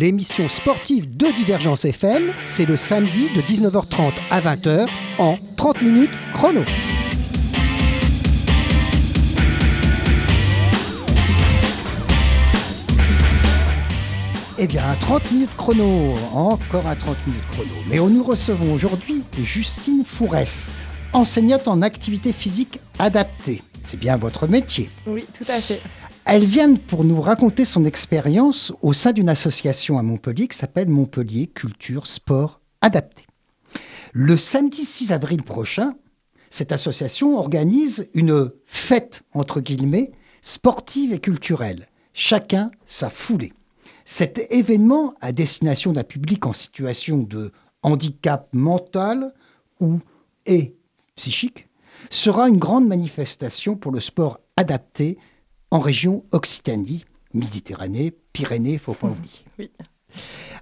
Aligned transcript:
30 0.00 0.12
minutes 0.12 0.32
chrono, 0.32 0.48
l'émission 0.48 0.48
sportive 0.48 1.16
de 1.16 1.26
Divergence 1.36 1.84
FM, 1.84 2.32
c'est 2.44 2.64
le 2.64 2.76
samedi 2.76 3.28
de 3.34 3.42
19h30 3.42 4.12
à 4.30 4.40
20h 4.40 4.88
en 5.18 5.36
30 5.56 5.82
minutes 5.82 6.10
chrono. 6.32 6.60
Eh 14.58 14.66
bien, 14.66 14.82
un 14.90 14.94
30 14.96 15.32
minutes 15.32 15.56
chrono, 15.56 16.14
encore 16.34 16.86
un 16.86 16.94
30 16.94 17.16
minutes 17.26 17.42
chrono. 17.52 17.70
Mais 17.88 17.96
nous 17.96 18.22
recevons 18.22 18.74
aujourd'hui 18.74 19.22
Justine 19.42 20.04
Fourès, 20.04 20.68
enseignante 21.12 21.68
en 21.68 21.82
activité 21.82 22.32
physique 22.32 22.80
adaptée. 22.98 23.62
C'est 23.84 23.98
bien 23.98 24.16
votre 24.16 24.46
métier. 24.46 24.88
Oui, 25.06 25.24
tout 25.36 25.46
à 25.48 25.60
fait. 25.60 25.80
Elle 26.24 26.44
vient 26.44 26.74
pour 26.74 27.04
nous 27.04 27.20
raconter 27.20 27.64
son 27.64 27.84
expérience 27.84 28.72
au 28.82 28.92
sein 28.92 29.12
d'une 29.12 29.28
association 29.28 29.98
à 29.98 30.02
Montpellier 30.02 30.48
qui 30.48 30.56
s'appelle 30.56 30.88
Montpellier 30.88 31.46
Culture 31.46 32.06
Sport 32.06 32.60
Adapté. 32.80 33.26
Le 34.12 34.36
samedi 34.36 34.82
6 34.82 35.12
avril 35.12 35.42
prochain, 35.42 35.94
cette 36.50 36.72
association 36.72 37.38
organise 37.38 38.08
une 38.14 38.50
fête, 38.66 39.22
entre 39.32 39.60
guillemets, 39.60 40.12
sportive 40.42 41.12
et 41.12 41.20
culturelle. 41.20 41.86
Chacun 42.12 42.70
sa 42.84 43.08
foulée. 43.08 43.52
Cet 44.04 44.50
événement 44.52 45.14
à 45.20 45.32
destination 45.32 45.92
d'un 45.92 46.04
public 46.04 46.44
en 46.46 46.52
situation 46.52 47.18
de 47.18 47.52
handicap 47.82 48.48
mental 48.52 49.32
ou 49.78 50.00
et 50.46 50.74
psychique 51.16 51.68
sera 52.10 52.48
une 52.48 52.58
grande 52.58 52.88
manifestation 52.88 53.76
pour 53.76 53.92
le 53.92 54.00
sport 54.00 54.40
adapté 54.56 55.18
en 55.70 55.78
région 55.78 56.24
Occitanie, 56.32 57.04
Méditerranée, 57.34 58.12
Pyrénées, 58.32 58.78
faut 58.78 58.94
pas 58.94 59.08
oublier. 59.08 59.44
Oui. 59.58 59.70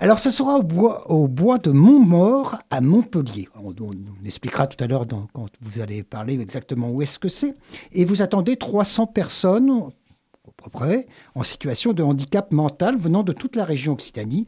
Alors, 0.00 0.19
ce 0.20 0.31
sera 0.31 0.56
au 0.56 0.62
bois, 0.62 1.11
au 1.11 1.27
bois 1.27 1.56
de 1.56 1.70
Montmort 1.70 2.59
à 2.70 2.83
Montpellier. 2.83 3.48
On, 3.55 3.70
on- 3.81 3.92
on 3.92 4.25
expliquera 4.27 4.67
tout 4.67 4.83
à 4.84 4.87
l'heure 4.87 5.06
quand 5.33 5.48
vous 5.62 5.81
allez 5.81 6.03
parler 6.03 6.39
exactement 6.39 6.91
où 6.91 7.00
est-ce 7.00 7.19
que 7.19 7.31
c'est. 7.31 7.55
Et 7.92 8.05
vous 8.05 8.20
attendez 8.20 8.56
300 8.56 9.06
personnes, 9.06 9.70
à 9.70 10.50
peu 10.62 10.69
près, 10.70 11.06
en 11.34 11.45
situation 11.45 11.95
de 11.95 12.03
handicap 12.03 12.53
mental 12.53 12.98
venant 12.98 13.22
de 13.22 13.33
toute 13.33 13.56
la 13.56 13.65
région 13.65 13.95
Occitanie 13.95 14.45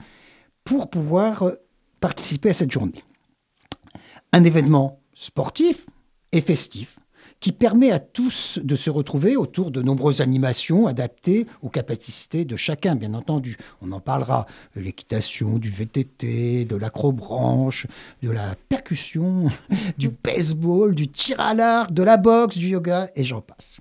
pour 0.64 0.90
pouvoir 0.90 1.45
euh, 1.45 1.55
participer 2.01 2.51
à 2.51 2.55
cette 2.55 2.70
journée. 2.70 3.02
Un 4.35 4.45
événement 4.45 5.01
sportif 5.14 5.86
et 6.33 6.42
festif 6.42 6.98
qui 7.40 7.52
permet 7.52 7.90
à 7.90 7.98
tous 7.98 8.58
de 8.62 8.77
se 8.77 8.90
retrouver 8.90 9.36
autour 9.36 9.70
de 9.70 9.80
nombreuses 9.80 10.20
animations 10.20 10.86
adaptées 10.86 11.46
aux 11.62 11.70
capacités 11.70 12.45
de 12.45 12.55
chacun, 12.55 12.95
bien 12.95 13.14
entendu. 13.14 13.56
On 13.80 13.92
en 13.92 14.01
parlera 14.01 14.46
de 14.77 14.83
l'équitation, 14.83 15.58
du 15.58 15.70
VTT, 15.70 16.67
de 16.67 16.77
l'acrobranche, 16.77 17.86
de 18.23 18.30
la 18.30 18.55
percussion, 18.68 19.48
du 19.98 20.11
baseball, 20.11 20.95
du 20.95 21.08
tir 21.08 21.40
à 21.40 21.55
l'arc, 21.55 21.92
de 21.92 22.02
la 22.02 22.18
boxe, 22.18 22.58
du 22.58 22.68
yoga, 22.68 23.08
et 23.14 23.24
j'en 23.24 23.40
passe. 23.40 23.80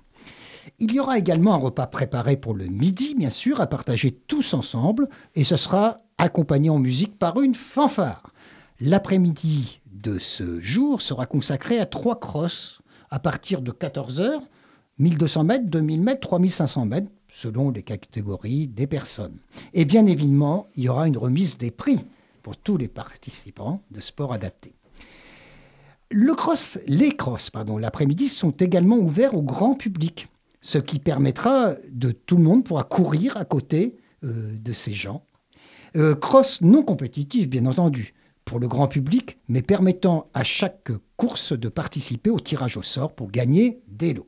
Il 0.78 0.94
y 0.94 1.00
aura 1.00 1.18
également 1.18 1.52
un 1.52 1.58
repas 1.58 1.86
préparé 1.86 2.38
pour 2.38 2.54
le 2.54 2.64
midi, 2.64 3.14
bien 3.14 3.28
sûr, 3.28 3.60
à 3.60 3.66
partager 3.66 4.12
tous 4.12 4.54
ensemble, 4.54 5.08
et 5.34 5.44
ce 5.44 5.56
sera 5.56 6.00
accompagné 6.16 6.70
en 6.70 6.78
musique 6.78 7.18
par 7.18 7.40
une 7.42 7.54
fanfare. 7.54 8.32
L'après-midi 8.80 9.80
de 9.92 10.18
ce 10.18 10.60
jour 10.60 11.02
sera 11.02 11.26
consacré 11.26 11.78
à 11.78 11.84
trois 11.84 12.18
crosses 12.18 12.79
à 13.10 13.18
partir 13.18 13.60
de 13.62 13.72
14h, 13.72 14.40
1200 14.98 15.44
mètres, 15.44 15.64
2000 15.66 16.00
mètres, 16.00 16.20
3500 16.20 16.86
mètres, 16.86 17.10
selon 17.28 17.70
les 17.70 17.82
catégories 17.82 18.66
des 18.66 18.86
personnes. 18.86 19.38
Et 19.72 19.84
bien 19.84 20.06
évidemment, 20.06 20.68
il 20.76 20.84
y 20.84 20.88
aura 20.88 21.08
une 21.08 21.16
remise 21.16 21.58
des 21.58 21.70
prix 21.70 22.00
pour 22.42 22.56
tous 22.56 22.76
les 22.76 22.88
participants 22.88 23.82
de 23.90 24.00
sport 24.00 24.32
adapté. 24.32 24.74
Le 26.10 26.34
cross, 26.34 26.78
les 26.86 27.12
crosses, 27.16 27.50
l'après-midi 27.78 28.28
sont 28.28 28.50
également 28.50 28.96
ouverts 28.96 29.34
au 29.34 29.42
grand 29.42 29.74
public, 29.74 30.26
ce 30.60 30.78
qui 30.78 30.98
permettra 30.98 31.74
de 31.92 32.10
tout 32.10 32.36
le 32.36 32.42
monde 32.42 32.64
pourra 32.64 32.84
courir 32.84 33.36
à 33.36 33.44
côté 33.44 33.96
euh, 34.24 34.52
de 34.58 34.72
ces 34.72 34.92
gens. 34.92 35.24
Euh, 35.96 36.14
cross 36.14 36.60
non 36.62 36.82
compétitif, 36.82 37.48
bien 37.48 37.64
entendu, 37.66 38.12
pour 38.50 38.58
le 38.58 38.66
grand 38.66 38.88
public, 38.88 39.38
mais 39.46 39.62
permettant 39.62 40.28
à 40.34 40.42
chaque 40.42 40.90
course 41.16 41.52
de 41.52 41.68
participer 41.68 42.30
au 42.30 42.40
tirage 42.40 42.76
au 42.76 42.82
sort 42.82 43.14
pour 43.14 43.30
gagner 43.30 43.80
des 43.86 44.12
lots. 44.12 44.26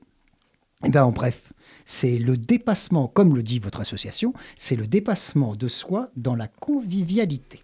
Eh 0.84 0.90
bien, 0.90 1.04
en 1.04 1.10
bref, 1.10 1.52
c'est 1.86 2.18
le 2.18 2.36
dépassement, 2.36 3.08
comme 3.08 3.34
le 3.34 3.42
dit 3.42 3.58
votre 3.58 3.80
association, 3.80 4.32
c'est 4.56 4.76
le 4.76 4.86
dépassement 4.86 5.56
de 5.56 5.66
soi 5.66 6.10
dans 6.14 6.36
la 6.36 6.46
convivialité. 6.46 7.62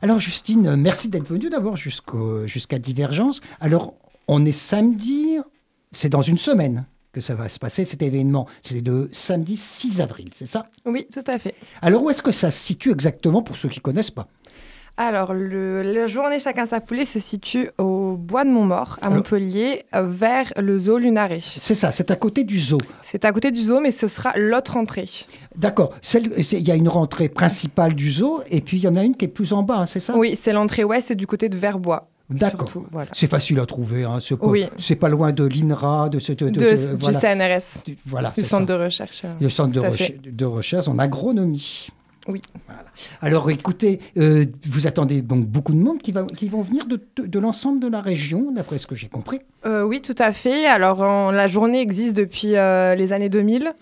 Alors 0.00 0.18
Justine, 0.18 0.76
merci 0.76 1.10
d'être 1.10 1.28
venue 1.28 1.50
d'abord 1.50 1.76
jusqu'à 1.76 2.78
Divergence. 2.78 3.42
Alors, 3.60 3.96
on 4.28 4.46
est 4.46 4.52
samedi, 4.52 5.36
c'est 5.92 6.08
dans 6.08 6.22
une 6.22 6.38
semaine 6.38 6.86
que 7.12 7.20
ça 7.20 7.34
va 7.34 7.50
se 7.50 7.58
passer 7.58 7.84
cet 7.84 8.00
événement. 8.00 8.46
C'est 8.62 8.80
le 8.80 9.10
samedi 9.12 9.58
6 9.58 10.00
avril, 10.00 10.30
c'est 10.32 10.46
ça? 10.46 10.70
Oui, 10.86 11.06
tout 11.12 11.24
à 11.26 11.38
fait. 11.38 11.54
Alors, 11.82 12.02
où 12.02 12.08
est-ce 12.08 12.22
que 12.22 12.32
ça 12.32 12.50
se 12.50 12.58
situe 12.58 12.92
exactement 12.92 13.42
pour 13.42 13.58
ceux 13.58 13.68
qui 13.68 13.80
ne 13.80 13.82
connaissent 13.82 14.10
pas? 14.10 14.26
Alors, 15.02 15.32
le- 15.32 15.80
la 15.80 16.06
journée 16.06 16.38
Chacun 16.40 16.66
sa 16.66 16.78
foulée 16.82 17.06
se 17.06 17.18
situe 17.18 17.70
au 17.78 18.16
bois 18.18 18.44
de 18.44 18.50
Montmort, 18.50 18.98
à 19.00 19.08
Montpellier, 19.08 19.84
euh, 19.94 20.02
vers 20.06 20.52
le 20.58 20.78
zoo 20.78 20.98
Lunaré. 20.98 21.40
C'est 21.42 21.74
ça, 21.74 21.90
c'est 21.90 22.10
à 22.10 22.16
côté 22.16 22.44
du 22.44 22.60
zoo. 22.60 22.76
C'est 23.02 23.24
à 23.24 23.32
côté 23.32 23.50
du 23.50 23.60
zoo, 23.62 23.80
mais 23.80 23.92
ce 23.92 24.08
sera 24.08 24.34
l'autre 24.36 24.76
entrée. 24.76 25.08
D'accord. 25.56 25.94
Il 26.52 26.68
y 26.68 26.70
a 26.70 26.74
une 26.74 26.88
rentrée 26.90 27.30
principale 27.30 27.94
du 27.94 28.10
zoo 28.10 28.42
et 28.50 28.60
puis 28.60 28.76
il 28.76 28.82
y 28.84 28.88
en 28.88 28.96
a 28.96 29.02
une 29.02 29.16
qui 29.16 29.24
est 29.24 29.28
plus 29.28 29.54
en 29.54 29.62
bas, 29.62 29.76
hein, 29.78 29.86
c'est 29.86 30.00
ça? 30.00 30.14
Oui, 30.14 30.36
c'est 30.38 30.52
l'entrée 30.52 30.84
ouest 30.84 31.12
du 31.14 31.26
côté 31.26 31.48
de 31.48 31.56
Verbois. 31.56 32.10
D'accord. 32.28 32.70
voilà. 32.90 33.08
C'est 33.12 33.26
facile 33.26 33.58
à 33.58 33.64
trouver. 33.64 34.04
Hein. 34.04 34.18
C'est 34.20 34.36
pas, 34.36 34.46
Oui. 34.46 34.66
c'est 34.76 34.96
pas 34.96 35.08
loin 35.08 35.32
de 35.32 35.44
l'INRA, 35.46 36.10
de 36.10 36.18
ce. 36.18 36.32
de- 36.32 36.50
de- 36.50 36.60
De- 36.60 36.60
de- 36.60 36.96
du. 37.06 37.12
CNRS, 37.14 37.84
Du- 37.86 37.96
Voilà, 38.04 38.32
du 38.36 38.44
centre 38.44 38.68
ça. 38.68 38.76
de 38.78 38.84
recherche. 38.84 39.22
euh. 39.24 39.32
Le 39.40 39.48
centre 39.48 39.72
de 39.72 40.44
recherche 40.44 40.88
en 40.88 40.98
agronomie. 40.98 41.88
Oui. 42.32 42.40
Voilà. 42.66 42.84
Alors 43.22 43.50
écoutez, 43.50 44.00
euh, 44.18 44.44
vous 44.66 44.86
attendez 44.86 45.22
donc 45.22 45.46
beaucoup 45.46 45.72
de 45.72 45.78
monde 45.78 45.98
qui, 46.00 46.12
va, 46.12 46.24
qui 46.24 46.48
vont 46.48 46.62
venir 46.62 46.86
de, 46.86 47.00
de- 47.16 47.26
de 47.26 47.38
l'ensemble 47.38 47.80
de 47.80 47.88
la 47.88 48.00
région, 48.00 48.50
d'après 48.52 48.78
ce 48.78 48.86
que 48.86 48.94
j'ai 48.94 49.08
compris. 49.08 49.40
Euh, 49.66 49.82
oui, 49.82 50.00
tout 50.00 50.14
à 50.18 50.32
fait. 50.32 50.66
Alors, 50.66 51.02
en- 51.02 51.30
la 51.30 51.46
journée 51.46 51.80
existe 51.80 52.16
depuis 52.16 52.56
euh, 52.56 52.94
les 52.94 53.12
années 53.12 53.28
2000. 53.28 53.72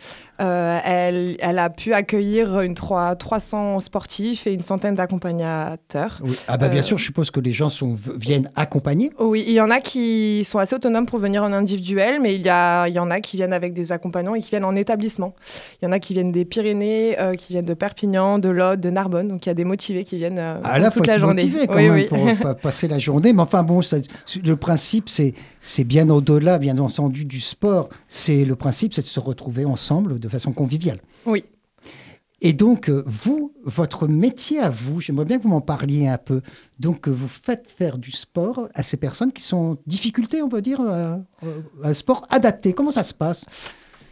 Euh, 0.41 0.79
elle, 0.85 1.37
elle 1.41 1.59
a 1.59 1.69
pu 1.71 1.93
accueillir 1.95 2.61
une 2.61 2.75
trois- 2.75 3.17
300 3.17 3.81
sportifs 3.81 4.47
et 4.47 4.53
une 4.53 4.63
centaine 4.63 4.95
d'accompagnateurs. 4.95 6.21
Oui. 6.23 6.37
Ah 6.47 6.57
bah 6.57 6.69
bien 6.69 6.79
Euh, 6.81 6.83
sûr, 6.83 6.99
je 6.99 7.05
suppose 7.05 7.31
que 7.31 7.41
les 7.41 7.53
gens 7.53 7.69
sont, 7.69 7.95
viennent 8.17 8.51
accompagner. 8.57 9.11
Oui, 9.19 9.45
il 9.47 9.53
y 9.55 9.61
en 9.61 9.71
a 9.71 9.81
qui 9.81 10.45
sont 10.45 10.59
assez 10.59 10.75
autonomes 10.75 11.07
pour 11.07 11.19
venir 11.19 11.43
en 11.43 11.53
individuel, 11.53 12.21
mais 12.21 12.35
il 12.35 12.43
y, 12.45 12.49
a, 12.49 12.87
il 12.89 12.95
y 12.95 12.99
en 12.99 13.11
a 13.11 13.21
qui 13.21 13.37
viennent 13.37 13.53
avec 13.53 13.73
des 13.75 13.93
accompagnants 13.93 14.35
et 14.35 14.41
qui 14.41 14.51
viennent 14.51 14.65
en 14.65 14.77
établissement. 14.77 15.35
Il 15.81 15.87
y 15.87 15.89
en 15.89 15.93
a 15.93 15.99
qui 15.99 16.15
viennent 16.15 16.33
des 16.33 16.45
Pyrénées, 16.45 17.19
euh, 17.19 17.35
qui 17.35 17.53
viennent 17.55 17.65
de 17.65 17.75
Perpignan, 17.75 18.39
de 18.39 18.49
l'Aude, 18.49 18.81
de 18.81 18.91
Narbonne. 18.91 19.29
Donc 19.29 19.47
il 19.47 19.49
y 19.49 19.53
a 19.53 19.55
des 19.55 19.65
motivés 19.65 20.05
qui 20.05 20.17
viennent 20.17 20.39
Ah 20.63 20.79
là, 20.79 20.91
toute 20.91 21.03
faut 21.03 21.05
la 21.09 21.15
être 21.15 21.21
journée. 21.21 21.45
motivé 21.45 21.67
quand 21.67 21.75
oui, 21.77 21.89
même 21.91 21.95
oui. 21.95 22.05
pour 22.05 22.19
pa- 22.43 22.55
passer 22.55 22.89
la 22.89 22.99
journée. 22.99 23.33
Mais 23.33 23.43
enfin 23.43 23.63
bon, 23.63 23.83
ça- 23.83 23.97
le 24.45 24.57
principe, 24.57 25.09
c'est 25.09 25.35
c'est 25.61 25.85
bien 25.85 26.09
au-delà, 26.11 26.59
bien 26.59 26.79
entendu, 26.79 27.25
du 27.25 27.41
sport. 27.41 27.89
C'est 28.07 28.45
le 28.45 28.55
principe, 28.57 28.93
c'est 28.95 29.03
de 29.03 29.07
se 29.07 29.21
retrouver 29.21 29.65
ensemble 29.65 30.19
de 30.21 30.28
façon 30.29 30.53
conviviale. 30.53 31.01
Oui. 31.27 31.45
Et 32.41 32.53
donc, 32.53 32.89
euh, 32.89 33.03
vous, 33.07 33.53
votre 33.65 34.07
métier 34.07 34.61
à 34.61 34.71
vous, 34.71 35.01
j'aimerais 35.01 35.25
bien 35.25 35.39
que 35.39 35.43
vous 35.43 35.49
m'en 35.49 35.61
parliez 35.61 36.07
un 36.07 36.19
peu. 36.19 36.41
Donc, 36.79 37.09
euh, 37.09 37.11
vous 37.11 37.27
faites 37.27 37.67
faire 37.67 37.99
du 37.99 38.13
sport 38.13 38.69
à 38.75 38.85
ces 38.85 38.97
personnes 38.97 39.33
qui 39.33 39.43
sont 39.43 39.57
en 39.57 39.77
difficulté, 39.87 40.41
on 40.41 40.47
va 40.49 40.61
dire, 40.61 40.81
à- 40.81 41.15
à 41.15 41.19
un 41.89 41.95
sport 41.95 42.27
adapté. 42.31 42.73
Comment 42.75 42.93
ça 42.93 43.03
se 43.03 43.13
passe? 43.13 43.45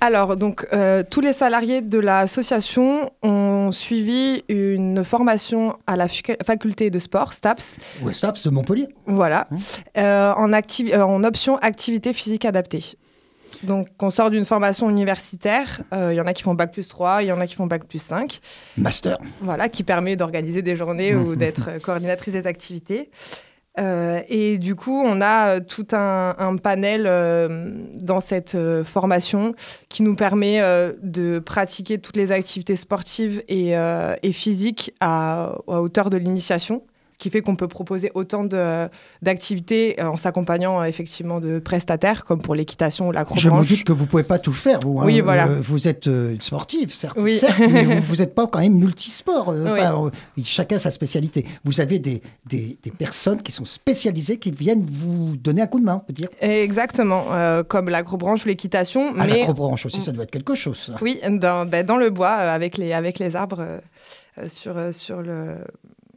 Alors, 0.00 0.36
donc, 0.36 0.66
euh, 0.72 1.04
tous 1.08 1.20
les 1.20 1.32
salariés 1.32 1.80
de 1.82 1.98
l'association 2.00 3.10
ont 3.22 3.70
suivi 3.72 4.42
une 4.48 5.04
formation 5.04 5.76
à 5.86 5.96
la 5.96 6.06
faculté 6.44 6.90
de 6.90 6.98
sport, 6.98 7.32
STAPS, 7.32 7.78
Au 8.04 8.12
STAPS 8.12 8.44
de 8.44 8.50
Montpellier. 8.50 8.88
voilà, 9.06 9.46
Hein 9.52 9.56
euh, 9.98 10.32
en, 10.34 10.52
euh, 10.52 11.00
en 11.02 11.24
option 11.24 11.56
activité 11.58 12.12
physique 12.12 12.44
adaptée. 12.44 12.82
Donc, 13.62 13.87
on 14.00 14.10
sort 14.10 14.31
d'une 14.31 14.44
formation 14.44 14.90
universitaire. 14.90 15.81
euh, 15.93 16.12
Il 16.12 16.16
y 16.16 16.20
en 16.20 16.26
a 16.26 16.32
qui 16.32 16.43
font 16.43 16.54
bac 16.54 16.72
plus 16.72 16.88
3, 16.88 17.22
il 17.22 17.26
y 17.26 17.32
en 17.32 17.40
a 17.40 17.46
qui 17.46 17.54
font 17.54 17.66
bac 17.66 17.84
plus 17.84 18.02
5. 18.02 18.40
Master. 18.76 19.19
Voilà, 19.40 19.69
qui 19.69 19.82
permet 19.82 20.14
d'organiser 20.16 20.62
des 20.62 20.76
journées 20.76 21.14
ou 21.14 21.37
d'être 21.43 21.69
euh, 21.69 21.78
coordinatrice 21.78 22.34
des 22.34 22.46
activités. 22.46 23.10
Euh, 23.78 24.22
et 24.28 24.56
du 24.56 24.75
coup, 24.75 25.02
on 25.04 25.20
a 25.20 25.56
euh, 25.56 25.60
tout 25.60 25.87
un, 25.93 26.34
un 26.38 26.56
panel 26.56 27.04
euh, 27.06 27.72
dans 27.94 28.20
cette 28.20 28.54
euh, 28.54 28.84
formation 28.84 29.54
qui 29.90 30.02
nous 30.02 30.14
permet 30.16 30.62
euh, 30.62 30.92
de 31.02 31.38
pratiquer 31.40 31.99
toutes 31.99 32.16
les 32.16 32.32
activités 32.32 32.76
sportives 32.76 33.42
et, 33.49 33.76
euh, 33.76 34.14
et 34.22 34.32
physiques 34.32 34.94
à, 35.00 35.56
à 35.69 35.81
hauteur 35.82 36.08
de 36.08 36.16
l'initiation. 36.16 36.82
Ce 37.16 37.18
qui 37.18 37.30
fait 37.30 37.40
qu'on 37.40 37.56
peut 37.56 37.66
proposer 37.66 38.10
autant 38.12 38.44
d'activités 39.22 39.96
en 40.02 40.16
s'accompagnant 40.16 40.84
effectivement 40.84 41.40
de 41.40 41.58
prestataires, 41.58 42.26
comme 42.26 42.42
pour 42.42 42.54
l'équitation 42.54 43.08
ou 43.08 43.12
l'acrobranche. 43.12 43.42
Je 43.42 43.48
me 43.48 43.64
doute 43.64 43.84
que 43.84 43.92
vous 43.92 44.04
ne 44.04 44.08
pouvez 44.08 44.22
pas 44.22 44.38
tout 44.38 44.52
faire, 44.52 44.80
vous. 44.84 45.00
Oui, 45.00 45.22
voilà. 45.22 45.46
vous 45.46 45.88
êtes 45.88 46.06
une 46.06 46.42
sportive, 46.42 46.92
certes, 46.92 47.26
certes 47.28 47.58
mais 47.70 48.00
vous 48.00 48.16
n'êtes 48.18 48.34
pas 48.34 48.46
quand 48.46 48.60
même 48.60 48.74
multisport. 48.74 49.54
chacun 50.44 50.78
sa 50.78 50.90
spécialité. 50.90 51.46
Vous 51.64 51.80
avez 51.80 51.98
des, 51.98 52.20
des, 52.44 52.78
des, 52.82 52.90
personnes 52.90 53.42
qui 53.42 53.50
sont 53.50 53.64
spécialisées, 53.64 54.36
qui 54.36 54.50
viennent 54.50 54.82
vous 54.82 55.36
donner 55.36 55.62
un 55.62 55.66
coup 55.66 55.80
de 55.80 55.86
main, 55.86 56.02
on 56.02 56.06
peut 56.06 56.12
dire. 56.12 56.28
Exactement, 56.42 57.24
comme 57.66 57.88
l'acrobranche 57.88 58.44
ou 58.44 58.48
l'équitation. 58.48 59.14
Ah, 59.16 59.24
mais... 59.26 59.38
l'acrobranche 59.38 59.86
aussi, 59.86 60.02
ça 60.02 60.12
doit 60.12 60.24
être 60.24 60.30
quelque 60.30 60.54
chose. 60.54 60.94
Oui, 61.00 61.18
dans, 61.30 61.64
ben, 61.64 61.86
dans 61.86 61.96
le 61.96 62.10
bois, 62.10 62.28
avec, 62.28 62.76
les, 62.76 62.92
avec 62.92 63.18
les 63.18 63.36
arbres 63.36 63.80
sur, 64.48 64.76
sur 64.92 65.22
le 65.22 65.56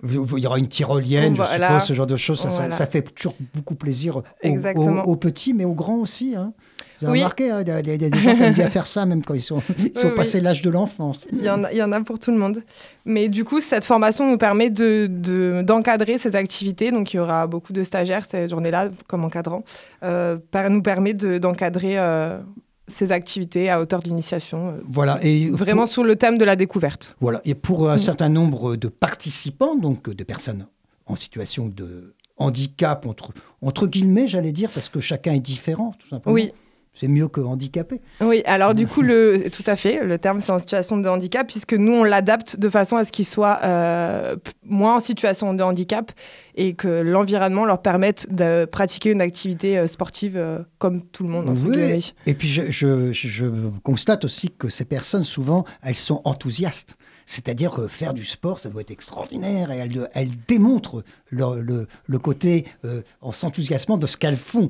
il 0.04 0.40
y 0.40 0.48
aura 0.48 0.60
une 0.60 0.68
tyrolienne, 0.68 1.36
je 1.36 1.44
suppose, 1.44 1.84
ce 1.84 1.94
genre 1.94 2.08
de 2.08 2.16
choses. 2.16 2.40
Ça, 2.40 2.70
ça, 2.70 2.86
fait 2.86 3.02
toujours 3.02 3.36
beaucoup 3.54 3.76
plaisir 3.76 4.22
aux, 4.44 5.16
petits, 5.16 5.54
mais 5.54 5.66
aux 5.66 5.74
grands 5.74 5.98
aussi. 5.98 6.36
Hein. 6.36 6.54
Vous 7.02 7.08
avez 7.08 7.20
remarqué, 7.20 7.50
hein, 7.50 7.62
il 7.62 7.68
y, 7.68 7.72
a 7.72 8.10
des 8.10 8.20
gens 8.20 8.36
qui 8.36 8.44
aiment 8.44 8.54
bien 8.54 8.70
faire 8.70 8.86
ça, 8.86 9.06
même 9.06 9.24
quand 9.24 9.34
ils 9.34 9.42
sont, 9.42 9.62
ils 9.78 9.98
sont 9.98 10.12
passés 10.12 10.42
l'âge 10.42 10.62
de 10.62 10.70
l'enfance. 10.70 11.28
Il, 11.32 11.44
y 11.44 11.50
en 11.50 11.64
a, 11.64 11.72
il 11.72 11.78
y 11.78 11.84
en 11.84 11.92
a 11.92 12.02
pour 12.02 12.20
tout 12.20 12.32
le 12.32 12.38
monde. 12.38 12.62
Mais 13.06 13.30
du 13.30 13.46
coup, 13.46 13.62
cette 13.62 13.86
formation 13.86 14.30
nous 14.30 14.38
permet 14.38 14.70
d'encadrer 14.70 15.08
de, 15.08 15.62
d'encadrer 15.62 16.18
ces 16.18 16.36
activités. 16.36 16.92
Donc, 16.92 17.14
il 17.14 17.18
y 17.18 17.20
aura 17.20 17.48
beaucoup 17.48 17.72
de 17.72 17.84
stagiaires 17.84 18.26
cette 18.30 18.50
journée-là, 18.50 18.90
comme 19.08 19.24
encadrant. 19.24 19.64
Euh, 20.04 20.38
nous 20.70 20.82
permet 20.82 21.14
d'encadrer 21.14 21.98
euh, 21.98 22.40
ces 22.90 23.12
activités 23.12 23.70
à 23.70 23.80
hauteur 23.80 24.02
de 24.02 24.10
l'initiation. 24.10 24.70
Euh, 24.70 24.82
voilà. 24.84 25.20
Et 25.24 25.50
vraiment 25.50 25.86
sur 25.86 26.04
le 26.04 26.16
thème 26.16 26.38
de 26.38 26.46
la 26.46 26.56
découverte. 26.56 27.16
Voilà. 27.20 27.42
Et 27.46 27.56
pour 27.56 27.90
un 27.90 27.96
mm. 27.96 28.00
certain 28.00 28.30
nombre 28.30 28.76
de 28.76 28.88
participants, 28.88 29.76
donc 29.76 30.10
de 30.10 30.24
personnes 30.24 30.68
en 31.06 31.16
situation 31.16 31.68
de 31.68 32.14
handicap, 32.38 33.06
entre, 33.06 33.34
entre 33.62 33.88
guillemets, 33.88 34.28
j'allais 34.28 34.52
dire, 34.52 34.70
parce 34.72 34.90
que 34.90 35.00
chacun 35.00 35.34
est 35.34 35.40
différent, 35.40 35.94
tout 36.00 36.08
simplement. 36.08 36.34
Oui. 36.34 36.52
C'est 36.94 37.08
mieux 37.08 37.28
que 37.28 37.40
handicapé. 37.40 38.02
Oui, 38.20 38.42
alors 38.46 38.74
du 38.74 38.86
coup, 38.86 39.02
le, 39.02 39.46
tout 39.52 39.64
à 39.68 39.76
fait, 39.76 40.04
le 40.04 40.18
terme 40.18 40.42
c'est 40.42 40.52
en 40.52 40.60
situation 40.60 40.98
de 40.98 41.08
handicap, 41.08 41.48
puisque 41.48 41.74
nous, 41.74 41.94
on 41.94 42.04
l'adapte 42.04 42.60
de 42.60 42.68
façon 42.68 42.98
à 42.98 43.06
ce 43.06 43.12
qu'ils 43.12 43.26
soient 43.26 43.60
euh, 43.64 44.36
moins 44.66 44.98
en 44.98 45.00
situation 45.00 45.54
de 45.54 45.64
handicap 45.64 46.12
et 46.56 46.74
que 46.74 46.88
l'environnement 46.88 47.64
leur 47.64 47.82
permette 47.82 48.28
de 48.34 48.66
pratiquer 48.66 49.12
une 49.12 49.22
activité 49.22 49.78
euh, 49.78 49.88
sportive 49.88 50.36
euh, 50.36 50.60
comme 50.78 51.02
tout 51.02 51.24
le 51.24 51.30
monde. 51.30 51.58
oui. 51.66 52.14
Et 52.26 52.34
puis 52.34 52.50
je, 52.50 52.70
je, 52.70 53.14
je, 53.14 53.46
constate 53.84 54.26
aussi 54.26 54.50
que 54.50 54.70
ces 54.70 54.86
personnes, 54.86 55.24
souvent, 55.24 55.64
elles 55.82 55.96
sont 55.96 56.22
enthousiastes. 56.26 56.98
C'est-à-dire 57.30 57.70
que 57.70 57.88
faire 57.88 58.16
du 58.16 58.26
sport, 58.26 58.60
ça 58.60 58.70
doit 58.70 58.82
être 58.82 58.90
extraordinaire 58.90 59.72
et 59.72 59.78
elles, 59.78 60.10
elles 60.14 60.32
démontrent 60.48 61.04
le, 61.30 61.62
le, 61.62 61.88
le 62.08 62.18
côté 62.18 62.66
euh, 62.86 63.04
en 63.22 63.32
s'enthousiasmant 63.32 63.98
de 63.98 64.08
ce 64.08 64.18
qu'elles 64.18 64.36
font. 64.36 64.70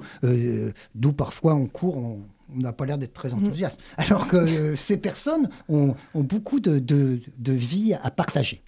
D'où 0.94 1.14
parfois 1.14 1.56
on 1.56 1.68
court, 1.68 1.96
on, 1.96 2.20
n'a 2.54 2.74
pas 2.74 2.86
l'air 2.86 2.98
d'être 2.98 3.14
très 3.14 3.30
mm. 3.30 3.46
enthousiaste. 3.46 3.80
Alors 3.96 4.28
que 4.28 4.76
ces 4.76 4.98
personnes 4.98 5.50
ont, 5.70 5.96
ont 6.14 6.24
beaucoup 6.24 6.60
de, 6.60 6.80
de, 6.80 7.22
de 7.38 7.54
vie 7.54 7.94
à 7.94 8.12
partager. 8.12 8.62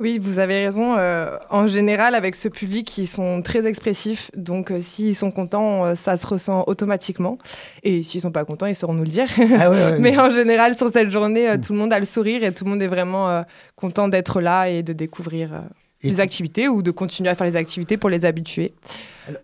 Oui, 0.00 0.18
vous 0.18 0.40
avez 0.40 0.58
raison. 0.58 0.96
Euh, 0.96 1.36
en 1.50 1.68
général, 1.68 2.16
avec 2.16 2.34
ce 2.34 2.48
public, 2.48 2.98
ils 2.98 3.06
sont 3.06 3.42
très 3.42 3.64
expressifs. 3.64 4.30
Donc, 4.36 4.72
euh, 4.72 4.80
s'ils 4.80 5.14
sont 5.14 5.30
contents, 5.30 5.84
euh, 5.84 5.94
ça 5.94 6.16
se 6.16 6.26
ressent 6.26 6.64
automatiquement. 6.66 7.38
Et 7.84 8.02
s'ils 8.02 8.20
sont 8.20 8.32
pas 8.32 8.44
contents, 8.44 8.66
ils 8.66 8.74
sauront 8.74 8.94
nous 8.94 9.04
le 9.04 9.10
dire. 9.10 9.28
Ah 9.58 9.70
Mais 10.00 10.18
en 10.18 10.30
général, 10.30 10.76
sur 10.76 10.90
cette 10.92 11.10
journée, 11.10 11.56
mm. 11.56 11.60
tout 11.60 11.72
le 11.72 11.78
monde 11.78 11.92
a 11.92 12.00
le 12.00 12.06
sourire 12.06 12.42
et 12.42 12.52
tout 12.52 12.64
le 12.64 12.70
monde 12.70 12.82
est 12.82 12.88
vraiment 12.88 13.44
content 13.76 14.08
d'être 14.08 14.40
là 14.40 14.68
et 14.68 14.82
de 14.82 14.92
découvrir 14.92 15.62
les 16.02 16.20
activités 16.20 16.68
ou 16.68 16.82
de 16.82 16.90
continuer 16.90 17.30
à 17.30 17.34
faire 17.34 17.46
les 17.46 17.56
activités 17.56 17.96
pour 17.96 18.10
les 18.10 18.24
habituer. 18.24 18.74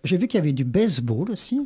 J'ai 0.03 0.17
vu 0.17 0.27
qu'il 0.27 0.37
y 0.37 0.41
avait 0.41 0.53
du 0.53 0.63
baseball 0.63 1.31
aussi. 1.31 1.61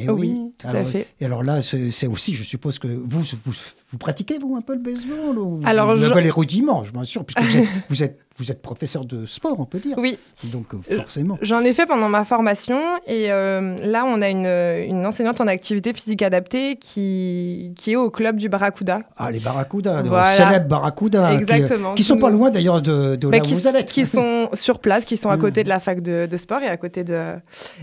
Eh 0.00 0.08
oui, 0.10 0.52
tout 0.58 0.68
à 0.68 0.84
fait. 0.84 1.08
Et 1.20 1.24
alors 1.24 1.42
là, 1.42 1.60
c'est 1.62 2.06
aussi, 2.06 2.34
je 2.34 2.42
suppose 2.42 2.78
que 2.78 2.88
vous, 2.88 3.20
vous, 3.20 3.52
vous, 3.90 3.98
pratiquez, 3.98 4.38
vous, 4.38 4.56
un 4.56 4.60
peu 4.60 4.74
le 4.74 4.80
baseball 4.80 5.60
Alors, 5.64 5.96
Vous 5.96 6.02
je... 6.02 6.10
avez 6.10 6.22
les 6.22 6.30
rudiments, 6.30 6.84
je 6.84 6.92
m'assure, 6.92 7.24
puisque 7.24 7.42
vous 7.42 7.56
êtes, 7.56 7.68
vous 7.88 8.02
êtes 8.02 8.18
vous 8.40 8.50
êtes 8.50 8.62
professeur 8.62 9.04
de 9.04 9.26
sport, 9.26 9.60
on 9.60 9.66
peut 9.66 9.78
dire. 9.78 9.96
Oui. 9.98 10.18
Donc 10.44 10.74
euh, 10.74 10.96
forcément. 10.96 11.38
J'en 11.42 11.60
ai 11.60 11.74
fait 11.74 11.84
pendant 11.84 12.08
ma 12.08 12.24
formation 12.24 12.80
et 13.06 13.30
euh, 13.30 13.76
là, 13.84 14.04
on 14.06 14.22
a 14.22 14.30
une, 14.30 14.46
une, 14.46 15.04
enseignante 15.04 15.40
en 15.40 15.46
activité 15.46 15.92
physique 15.92 16.22
adaptée 16.22 16.76
qui, 16.76 17.72
qui 17.76 17.92
est 17.92 17.96
au 17.96 18.10
club 18.10 18.36
du 18.36 18.48
Barracuda. 18.48 19.02
Ah, 19.18 19.30
les 19.30 19.40
Barracuda, 19.40 20.02
les 20.02 20.10
célèbres 20.34 20.68
Barracuda. 20.68 21.34
Exactement. 21.34 21.94
Qui, 21.94 22.02
ne 22.02 22.06
sont 22.06 22.18
pas 22.18 22.30
loin 22.30 22.50
d'ailleurs 22.50 22.80
de, 22.80 23.16
de 23.16 23.28
bah, 23.28 23.36
là 23.36 23.40
qui, 23.40 23.54
vous 23.54 23.66
allez. 23.66 23.84
Qui 23.84 24.06
sont 24.06 24.48
sur 24.54 24.78
place, 24.78 25.04
qui 25.04 25.18
sont 25.18 25.30
à 25.30 25.36
côté 25.38 25.62
de 25.62 25.68
la 25.68 25.80
fac 25.80 26.00
de, 26.00 26.26
de 26.26 26.36
sport 26.38 26.62
et 26.62 26.68
à 26.68 26.78
côté, 26.78 27.04
de, 27.04 27.20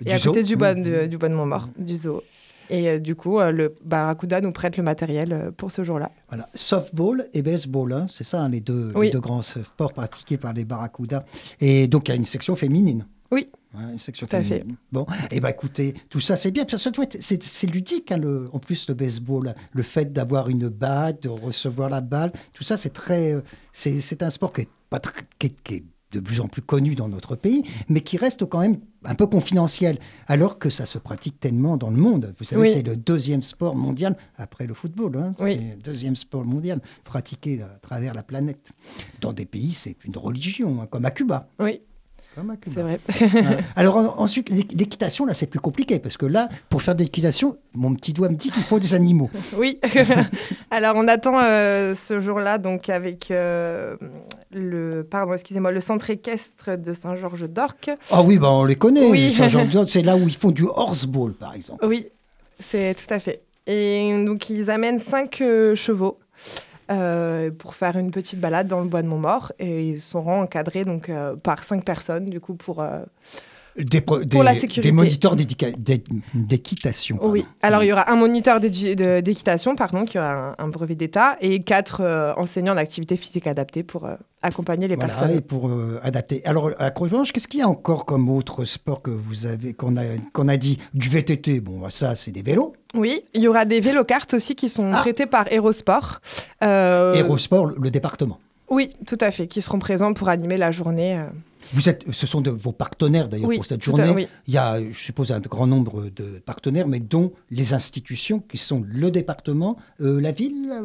et 0.06 0.14
à 0.14 0.20
côté 0.20 0.42
du, 0.42 0.56
bois, 0.56 0.74
de, 0.74 1.06
du 1.06 1.18
bois 1.18 1.30
de 1.30 1.36
Montmort, 1.36 1.70
du 1.78 1.96
zoo. 1.96 2.22
Et 2.70 2.90
euh, 2.90 3.00
du 3.00 3.16
coup, 3.16 3.40
euh, 3.40 3.52
le 3.52 3.76
Barracuda 3.84 4.42
nous 4.42 4.52
prête 4.52 4.78
le 4.78 4.84
matériel 4.84 5.34
euh, 5.34 5.52
pour 5.52 5.72
ce 5.72 5.84
jour-là. 5.84 6.12
Voilà, 6.30 6.48
softball 6.54 7.28
et 7.34 7.42
baseball, 7.42 7.94
hein, 7.94 8.06
c'est 8.10 8.24
ça 8.24 8.42
hein, 8.42 8.50
les, 8.50 8.60
deux, 8.60 8.94
les 9.00 9.12
deux 9.12 9.20
grands 9.20 9.42
sports 9.42 9.94
pratiqués 9.94 10.38
par 10.38 10.54
les 10.54 10.66
Barracuda. 10.66 11.26
Et 11.60 11.88
donc, 11.88 12.08
il 12.08 12.12
y 12.12 12.14
a 12.14 12.18
une 12.18 12.26
section 12.26 12.56
féminine. 12.56 13.06
Oui. 13.30 13.50
une 13.76 14.00
section 14.00 14.26
féminine. 14.26 14.78
Bon, 14.92 15.06
et 15.32 15.38
eh 15.38 15.40
ben 15.42 15.50
écoutez, 15.50 15.94
tout 16.10 16.22
ça 16.22 16.38
c'est 16.38 16.52
bien. 16.52 16.66
C'est 16.70 17.68
ludique, 17.70 18.12
hein, 18.14 18.18
le, 18.18 18.48
en 18.54 18.60
plus 18.60 18.88
le 18.88 18.94
baseball, 18.94 19.54
le 19.74 19.84
fait 19.84 20.14
d'avoir 20.14 20.48
une 20.48 20.70
batte, 20.70 21.24
de 21.24 21.30
recevoir 21.30 21.90
la 21.90 22.00
balle, 22.00 22.32
tout 22.54 22.64
ça 22.64 22.78
c'est 22.78 22.94
très, 22.94 23.36
c'est 23.74 24.24
un 24.24 24.30
sport 24.30 24.54
qui 24.54 24.62
est 24.62 24.70
pas 24.90 25.00
très, 25.00 25.24
qui 25.40 25.48
est 25.48 25.84
de 26.12 26.20
plus 26.20 26.40
en 26.40 26.48
plus 26.48 26.62
connu 26.62 26.96
dans 26.96 27.10
notre 27.10 27.36
pays, 27.36 27.64
mais 27.90 28.02
qui 28.02 28.18
reste 28.18 28.46
quand 28.46 28.60
même 28.60 28.78
un 29.04 29.16
peu 29.16 29.28
confidentiel, 29.28 30.00
alors 30.28 30.60
que 30.60 30.70
ça 30.70 30.86
se 30.86 30.98
pratique 30.98 31.40
tellement 31.40 31.78
dans 31.78 31.90
le 31.90 31.98
monde. 31.98 32.34
Vous 32.38 32.46
savez, 32.46 32.72
c'est 32.72 32.82
le 32.82 32.98
deuxième 32.98 33.42
sport 33.42 33.76
mondial 33.76 34.18
après 34.38 34.68
le 34.68 34.74
football. 34.74 35.18
Hein. 35.18 35.32
C'est 35.38 35.56
le 35.56 35.82
deuxième 35.82 36.16
sport 36.16 36.46
mondial 36.46 36.82
pratiqué 37.04 37.62
à 37.62 37.80
travers 37.82 38.14
la 38.14 38.24
planète. 38.24 38.72
Dans 39.22 39.34
des 39.34 39.46
pays, 39.46 39.74
c'est 39.74 40.04
une 40.06 40.18
religion, 40.18 40.82
hein, 40.82 40.88
comme 40.90 41.06
à 41.06 41.12
Cuba. 41.12 41.50
Oui. 41.60 41.82
C'est 42.74 42.82
vrai. 42.82 43.00
Alors 43.76 44.20
ensuite, 44.20 44.50
l'équitation, 44.50 45.26
là, 45.26 45.34
c'est 45.34 45.48
plus 45.48 45.60
compliqué 45.60 46.00
parce 46.00 46.18
que 46.18 46.26
là, 46.26 46.50
pour 46.70 46.82
faire 46.82 46.96
de 46.96 47.04
l'équitation, 47.04 47.58
mon 47.74 47.94
petit 47.96 48.14
doigt 48.14 48.30
me 48.30 48.36
dit 48.36 48.50
qu'il 48.50 48.64
faut 48.64 48.80
des 48.80 48.96
animaux. 48.96 49.30
Oui. 49.58 49.80
Alors 50.72 50.96
on 50.98 51.08
attend 51.08 51.40
euh, 51.40 51.96
ce 51.96 52.20
jour-là 52.20 52.58
donc 52.58 52.90
avec 52.90 53.32
euh, 53.32 53.96
le 54.52 55.04
pardon, 55.04 55.34
excusez-moi, 55.34 55.72
le 55.72 55.82
centre 55.82 56.10
équestre 56.10 56.78
de 56.78 56.94
Saint-Georges 56.94 57.50
d'Orc. 57.50 57.90
Ah 58.12 58.22
oui, 58.22 58.38
bah, 58.38 58.52
on 58.52 58.66
les 58.66 58.76
connaît. 58.76 59.10
Oui. 59.10 59.32
Saint-Georges 59.32 59.70
d'Orc, 59.70 59.90
c'est 59.90 60.04
là 60.04 60.16
où 60.16 60.28
ils 60.28 60.36
font 60.36 60.52
du 60.52 60.66
horseball, 60.66 61.34
par 61.34 61.56
exemple. 61.56 61.86
Oui, 61.86 62.08
c'est 62.60 62.96
tout 62.96 63.12
à 63.12 63.20
fait. 63.20 63.42
Et 63.66 64.26
donc 64.26 64.50
ils 64.50 64.70
amènent 64.70 65.00
cinq 65.00 65.42
euh, 65.42 65.76
chevaux. 65.76 66.20
Euh, 66.90 67.52
pour 67.52 67.76
faire 67.76 67.98
une 67.98 68.12
petite 68.12 68.40
balade 68.40 68.68
dans 68.68 68.80
le 68.80 68.88
bois 68.88 69.02
de 69.02 69.08
Montmort. 69.08 69.52
Et 69.60 69.90
ils 69.90 70.00
seront 70.00 70.42
encadrés 70.42 70.86
donc, 70.86 71.10
euh, 71.10 71.36
par 71.36 71.64
cinq 71.64 71.84
personnes, 71.84 72.26
du 72.26 72.40
coup, 72.40 72.56
pour, 72.56 72.86
euh, 73.80 73.84
des, 73.84 74.38
la 74.38 74.92
moniteurs 74.92 75.36
d'équitation. 75.36 77.20
Oui, 77.22 77.46
alors 77.62 77.84
il 77.84 77.88
y 77.88 77.94
aura 77.94 78.12
un 78.12 78.16
moniteur 78.16 78.60
d'équitation, 78.60 79.76
pardon, 79.76 80.06
qui 80.06 80.18
aura 80.18 80.56
un, 80.58 80.68
brevet 80.68 80.96
d'État, 80.96 81.38
et 81.42 81.64
quatre 81.64 82.34
enseignants 82.38 82.76
d'activité 82.76 83.16
physique 83.16 83.48
adaptée 83.48 83.84
pour 83.84 84.08
accompagner 84.42 84.88
les 84.88 84.96
voilà, 84.96 85.14
personnes. 85.14 85.38
et 85.38 85.42
pour 85.42 85.72
adapter. 86.04 86.46
Alors, 86.46 86.72
à 86.80 86.92
Croix-Blanche, 86.92 87.32
qu'est-ce 87.32 87.48
qu'il 87.48 87.60
y 87.60 87.64
a 87.64 87.70
encore 87.70 88.06
comme 88.06 88.30
autre 88.30 88.66
sport 88.66 89.02
que 89.02 89.12
vous 89.12 89.46
avez, 89.46 89.74
qu'on 89.74 89.98
a, 89.98 90.04
qu'on 90.34 90.48
a 90.48 90.58
dit 90.58 90.78
Du 90.94 91.10
VTT, 91.10 91.60
bon, 91.60 91.80
bah, 91.80 91.90
ça, 91.90 92.16
c'est 92.16 92.32
des 92.32 92.42
vélos. 92.42 92.74
Oui, 92.94 93.24
il 93.34 93.42
y 93.42 93.48
aura 93.48 93.66
des 93.66 93.80
vélocartes 93.80 94.34
aussi 94.34 94.56
qui 94.56 94.70
sont 94.70 94.92
ah. 94.94 95.02
prêtés 95.02 95.26
par 95.26 95.48
Aérosport. 95.48 96.20
Euh... 96.64 97.14
Aérosport, 97.14 97.68
le 97.68 97.92
département. 97.92 98.40
Oui, 98.70 98.92
tout 99.06 99.18
à 99.22 99.32
fait, 99.32 99.48
qui 99.48 99.62
seront 99.62 99.80
présents 99.80 100.14
pour 100.14 100.30
animer 100.30 100.58
la 100.58 100.72
journée. 100.72 101.22
Euh. 101.68 101.74
Vous 101.74 101.90
êtes, 101.90 102.06
ce 102.12 102.28
sont 102.28 102.42
de 102.42 102.50
vos 102.50 102.72
partenaires 102.72 103.30
d'ailleurs 103.30 103.52
pour 103.54 103.66
cette 103.66 103.84
journée. 103.84 104.28
Il 104.48 104.54
y 104.54 104.58
a, 104.58 104.80
je 104.80 104.98
suppose, 104.98 105.32
un 105.32 105.40
grand 105.40 105.68
nombre 105.68 106.10
de 106.16 106.40
partenaires, 106.40 106.88
mais 106.88 107.00
dont 107.00 107.34
les 107.52 107.74
institutions 107.74 108.40
qui 108.40 108.58
sont 108.58 108.84
le 108.88 109.12
département, 109.12 109.78
euh, 110.02 110.20
la 110.22 110.32
ville. 110.32 110.84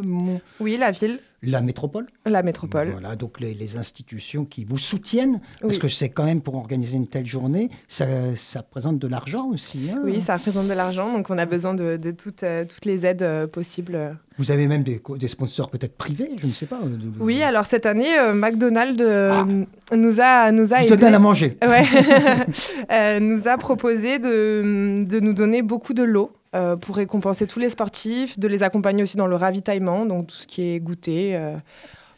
Oui, 0.61 0.77
la 0.77 0.91
ville. 0.91 1.21
La 1.45 1.61
métropole 1.61 2.07
La 2.25 2.43
métropole. 2.43 2.91
Voilà, 2.91 3.17
donc 3.17 3.41
les, 3.41 3.77
institutions 3.77 4.45
qui 4.45 4.65
vous 4.65 4.79
soutiennent, 4.79 5.41
parce 5.61 5.79
que 5.79 5.89
c'est 5.89 6.11
quand 6.11 6.25
même 6.25 6.41
pour 6.41 6.55
organiser 6.57 6.97
une 6.97 7.07
telle 7.07 7.27
journée, 7.27 7.71
ça, 7.89 8.07
ça 8.37 8.61
représente 8.61 8.99
de 8.99 9.09
l'argent 9.09 9.49
aussi. 9.49 9.89
Hein. 9.91 10.01
oui, 10.05 10.21
ça 10.21 10.37
représente 10.37 10.69
de 10.69 10.73
l'argent, 10.73 11.13
donc 11.13 11.31
on 11.31 11.39
a 11.39 11.47
besoin 11.47 11.75
de, 11.75 11.99
toutes, 12.11 12.43
euh, 12.43 12.65
toutes 12.65 12.85
les 12.85 13.07
aides 13.07 13.23
euh, 13.23 13.47
possibles. 13.47 14.17
Vous 14.37 14.51
avez 14.51 14.67
même 14.69 14.83
des, 14.83 15.01
des 15.17 15.29
sponsors 15.29 15.71
peut-être 15.71 15.97
privés, 15.97 16.31
je 16.41 16.47
ne 16.47 16.53
sais 16.53 16.67
pas. 16.67 16.81
Euh, 16.85 16.97
oui, 17.19 17.43
alors 17.43 17.67
cette 17.67 17.87
année, 17.87 18.11
McDonald's 18.35 19.03
ah. 19.03 19.97
nous 19.97 20.21
a 20.21 20.53
nous 20.53 20.72
a 20.73 20.85
aidé. 20.85 21.05
à 21.05 21.19
manger. 21.19 21.59
Ouais. 21.67 23.21
nous 23.21 23.49
a 23.49 23.57
proposé 23.59 24.19
de, 24.19 25.05
de 25.05 25.21
nous 25.21 25.33
donner 25.33 25.63
beaucoup 25.63 25.95
de 25.95 26.03
lots. 26.03 26.33
Euh, 26.55 26.77
pour 26.77 26.97
récompenser 26.97 27.47
tous 27.47 27.61
les 27.61 27.71
sportifs, 27.71 28.39
de 28.39 28.47
les 28.47 28.63
accompagner 28.63 29.03
aussi 29.03 29.17
dans 29.17 29.27
le 29.27 29.37
ravitaillement, 29.37 30.05
donc 30.05 30.27
tout 30.27 30.37
ce 30.37 30.47
qui 30.47 30.61
est 30.61 30.81
goûter. 30.81 31.35
Euh, 31.35 31.57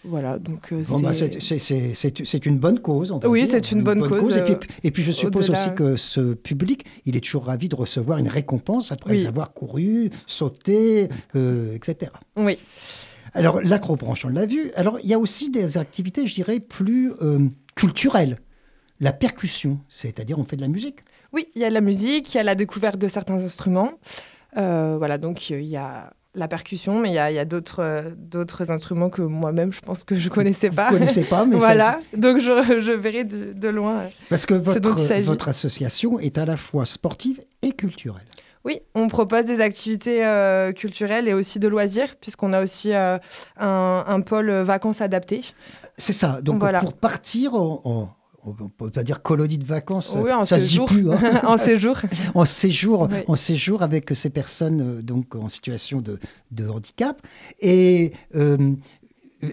Voilà, 0.02 0.40
donc 0.40 0.73
bah, 0.73 1.14
c'est 1.14 2.46
une 2.46 2.58
bonne 2.58 2.80
cause. 2.80 3.14
oui, 3.26 3.46
c'est 3.46 3.70
une, 3.70 3.82
bonne, 3.82 4.06
cause. 4.06 4.37
Et, 4.37 4.42
puis, 4.42 4.68
et, 4.82 4.90
puis, 4.90 5.04
je 5.04 5.12
suppose 5.12 5.50
aussi 5.50 5.73
que 5.76 5.94
ce 5.94 6.34
public, 6.34 6.84
il 7.06 7.16
est 7.16 7.20
toujours 7.20 7.44
ravi 7.44 7.68
de 7.68 7.76
recevoir 7.76 8.18
une 8.18 8.26
récompense 8.26 8.90
après 8.90 9.25
avoir 9.25 9.52
couru, 9.52 10.11
sauté, 10.26 11.08
etc. 11.34 12.11
Oui. 12.37 12.58
Alors, 13.34 13.61
l'acrobranche, 13.62 14.25
on 14.25 14.30
l'a 14.30 14.46
vu. 14.46 14.73
Alors, 14.75 14.99
il 15.04 15.08
y 15.08 15.14
a 15.14 15.18
aussi 15.18 15.49
des 15.49 15.78
activités, 15.78 16.26
je 16.26 16.34
dirais, 16.34 16.58
plus 16.58 17.12
culturelles. 17.74 18.38
La 19.00 19.12
percussion, 19.12 19.80
c'est-à-dire 19.88 20.38
on 20.38 20.44
fait 20.44 20.56
de 20.56 20.62
la 20.62 20.68
musique. 20.68 21.00
Oui, 21.32 21.48
il 21.54 21.62
y 21.62 21.64
a 21.64 21.68
de 21.68 21.74
la 21.74 21.80
musique, 21.80 22.32
il 22.32 22.36
y 22.36 22.40
a 22.40 22.44
la 22.44 22.54
découverte 22.54 22.98
de 22.98 23.08
certains 23.08 23.42
instruments. 23.42 23.92
voilà, 24.54 25.18
donc 25.18 25.50
il 25.50 25.62
y 25.62 25.76
a 25.76 26.12
la 26.34 26.48
percussion, 26.48 26.98
mais 27.00 27.10
il 27.10 27.14
y 27.14 27.18
a, 27.18 27.44
d'autres, 27.44 27.80
euh, 27.80 28.10
d'autres 28.16 28.70
instruments 28.70 29.08
que 29.08 29.22
moi-même, 29.22 29.72
je 29.72 29.80
pense 29.80 30.04
que 30.04 30.14
je 30.16 30.28
ne 30.28 30.34
connaissais 30.34 30.70
pas. 30.70 30.88
Vous 30.88 30.94
ne 30.94 31.00
connaissez 31.00 31.22
pas, 31.22 31.44
mais 31.44 31.56
Voilà, 31.58 32.00
donc 32.16 32.38
je, 32.38 32.80
je 32.80 32.92
verrai 32.92 33.24
de, 33.24 33.68
loin. 33.68 34.04
Parce 34.28 34.46
que 34.46 34.54
votre, 34.54 34.90
votre 35.22 35.48
association 35.48 36.18
est 36.18 36.38
à 36.38 36.44
la 36.44 36.56
fois 36.56 36.86
sportive 36.86 37.40
et 37.62 37.72
culturelle. 37.72 38.24
Oui, 38.64 38.80
on 38.94 39.08
propose 39.08 39.44
des 39.44 39.60
activités 39.60 40.24
euh, 40.24 40.72
culturelles 40.72 41.28
et 41.28 41.34
aussi 41.34 41.58
de 41.58 41.68
loisirs, 41.68 42.16
puisqu'on 42.18 42.54
a 42.54 42.62
aussi 42.62 42.94
euh, 42.94 43.18
un, 43.58 44.20
pôle 44.22 44.50
vacances 44.50 45.02
adaptées. 45.02 45.42
C'est 45.96 46.12
ça, 46.12 46.40
donc 46.42 46.60
pour 46.80 46.94
partir 46.94 47.54
en 47.54 48.14
on 48.46 48.68
peut 48.68 48.90
pas 48.90 49.02
dire 49.02 49.22
colonie 49.22 49.58
de 49.58 49.64
vacances, 49.64 50.12
oui, 50.14 50.30
ça 50.44 50.58
séjour. 50.58 50.88
se 50.88 50.94
dit 50.94 51.02
plus. 51.02 51.12
Hein. 51.12 51.40
en 51.46 51.58
séjour. 51.58 51.96
en 52.34 52.44
séjour, 52.44 53.08
en 53.26 53.36
séjour 53.36 53.82
avec 53.82 54.14
ces 54.14 54.30
personnes 54.30 54.98
euh, 54.98 55.02
donc 55.02 55.34
en 55.34 55.48
situation 55.48 56.00
de, 56.00 56.18
de 56.50 56.68
handicap. 56.68 57.20
Et 57.60 58.12
euh, 58.34 58.74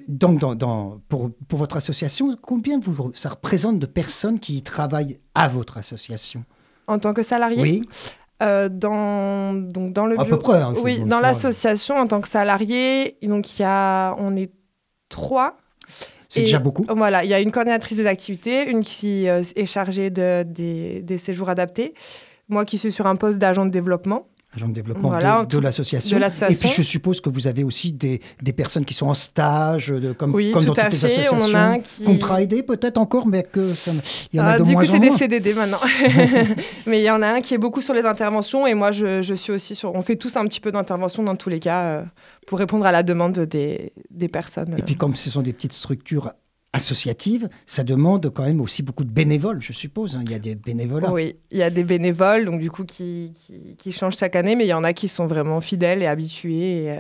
donc, 0.08 0.40
dans, 0.40 1.00
pour, 1.10 1.32
pour, 1.48 1.60
votre 1.60 1.78
association, 1.78 2.38
combien 2.42 2.80
vous, 2.80 3.12
ça 3.14 3.30
représente 3.30 3.80
de 3.80 3.86
personnes 3.86 4.40
qui 4.40 4.62
travaillent 4.62 5.20
à 5.36 5.48
votre 5.48 5.78
association? 5.78 6.46
En 6.88 7.00
tant 7.00 7.14
que 7.14 7.24
salarié? 7.24 7.62
Oui. 7.62 7.84
Euh, 8.42 8.70
dans, 8.70 9.54
donc 9.54 9.94
dans 9.94 10.08
le 10.08 10.20
à 10.20 10.26
peu 10.26 10.40
près. 10.40 10.62
Hein, 10.62 10.74
oui, 10.82 11.04
dans 11.04 11.20
l'association 11.20 11.96
en 11.98 12.08
tant 12.08 12.22
que 12.22 12.28
salarié, 12.28 13.18
donc 13.22 13.60
il 13.60 13.62
y 13.62 13.66
a, 13.66 14.16
on 14.18 14.36
est 14.36 14.52
trois 15.10 15.58
c'est 16.32 16.44
déjà 16.44 16.60
beaucoup. 16.60 16.86
Voilà, 16.90 17.24
il 17.24 17.30
y 17.30 17.34
a 17.34 17.40
une 17.40 17.52
coordinatrice 17.52 17.98
des 17.98 18.06
activités, 18.06 18.70
une 18.70 18.84
qui 18.84 19.28
euh, 19.28 19.44
est 19.56 19.66
chargée 19.66 20.10
de, 20.10 20.44
des, 20.44 21.02
des 21.02 21.18
séjours 21.18 21.50
adaptés, 21.50 21.94
moi 22.48 22.66
qui 22.66 22.78
suis 22.78 22.92
sur 22.92 23.06
un 23.08 23.16
poste 23.16 23.38
d'agent 23.38 23.66
de 23.66 23.72
développement 23.72 24.28
agent 24.56 24.68
de 24.68 24.74
développement 24.74 25.12
de, 25.46 25.60
l'association. 25.60 26.20
Et 26.20 26.56
puis 26.56 26.70
je 26.70 26.82
suppose 26.82 27.22
que 27.22 27.30
vous 27.30 27.48
avez 27.48 27.64
aussi 27.64 27.92
des, 27.92 28.22
des 28.42 28.54
personnes 28.54 28.86
qui 28.86 28.94
sont 28.94 29.08
en 29.08 29.14
stage, 29.14 29.88
de, 29.88 30.12
comme, 30.14 30.34
oui, 30.34 30.52
comme 30.52 30.66
tout 30.66 30.74
dans 30.74 30.82
à 30.82 30.90
toutes 30.90 31.00
fait. 31.00 31.08
les 31.08 31.14
associations. 31.14 31.38
On 31.40 31.52
en 31.52 31.56
a 31.56 31.60
un 31.60 31.80
qui... 31.80 32.04
Contrat 32.04 32.42
aidé 32.42 32.64
peut-être 32.64 32.98
encore, 32.98 33.28
mais 33.28 33.44
que 33.44 33.74
ça, 33.74 33.92
il 34.34 34.38
y 34.38 34.42
en 34.42 34.46
a 34.46 34.52
ah, 34.52 34.60
de 34.60 34.64
du 34.64 34.72
moins 34.74 34.84
coup, 34.84 34.92
c'est 34.92 35.00
des 35.00 35.12
CDD 35.12 35.54
maintenant. 35.54 35.80
mais 36.86 37.00
il 37.00 37.06
y 37.06 37.12
en 37.12 37.22
a 37.22 37.28
un 37.28 37.42
qui 37.42 37.54
est 37.54 37.58
beaucoup 37.58 37.82
sur 37.82 37.94
les 37.94 38.04
interventions 38.04 38.68
et 38.68 38.74
moi, 38.74 38.92
je, 38.92 39.22
je 39.22 39.34
suis 39.34 39.52
aussi 39.54 39.76
sur... 39.76 39.96
On 39.96 40.02
fait 40.02 40.16
tous 40.16 40.36
un 40.36 40.46
petit 40.46 40.60
peu 40.60 40.72
d'intervention 40.72 41.24
dans 41.24 41.36
tous 41.36 41.50
les 41.50 41.60
cas 41.60 41.84
euh, 41.84 42.04
pour 42.48 42.60
répondre 42.60 42.86
à 42.86 42.92
la 42.92 43.04
demande 43.04 43.40
des, 43.40 43.94
des 44.10 44.28
personnes. 44.28 44.76
Et 44.78 44.82
puis 44.82 44.96
comme 44.96 45.16
ce 45.16 45.30
sont 45.30 45.42
des 45.42 45.54
petites 45.54 45.74
structures 45.74 46.34
associative, 46.74 47.50
ça 47.66 47.84
demande 47.84 48.32
quand 48.34 48.44
même 48.44 48.62
aussi 48.62 48.82
beaucoup 48.82 49.04
de 49.04 49.12
bénévoles, 49.12 49.62
je 49.62 49.74
suppose. 49.74 50.16
Hein. 50.16 50.22
Il 50.26 50.32
y 50.32 50.36
a 50.36 50.40
des 50.40 50.56
bénévoles. 50.56 51.06
Oui, 51.12 51.36
il 51.52 51.58
y 51.58 51.64
a 51.64 51.70
des 51.70 51.84
bénévoles, 51.84 52.46
donc 52.46 52.62
du 52.62 52.72
coup, 52.72 52.86
qui, 52.86 53.34
qui, 53.78 53.92
changent 53.92 54.18
chaque 54.18 54.36
année, 54.36 54.56
mais 54.56 54.66
il 54.66 54.70
y 54.70 54.74
en 54.74 54.84
a 54.84 54.94
qui 54.94 55.08
sont 55.08 55.28
vraiment 55.28 55.60
fidèles 55.60 56.02
et 56.02 56.08
habitués 56.08 56.86
et, 56.86 56.92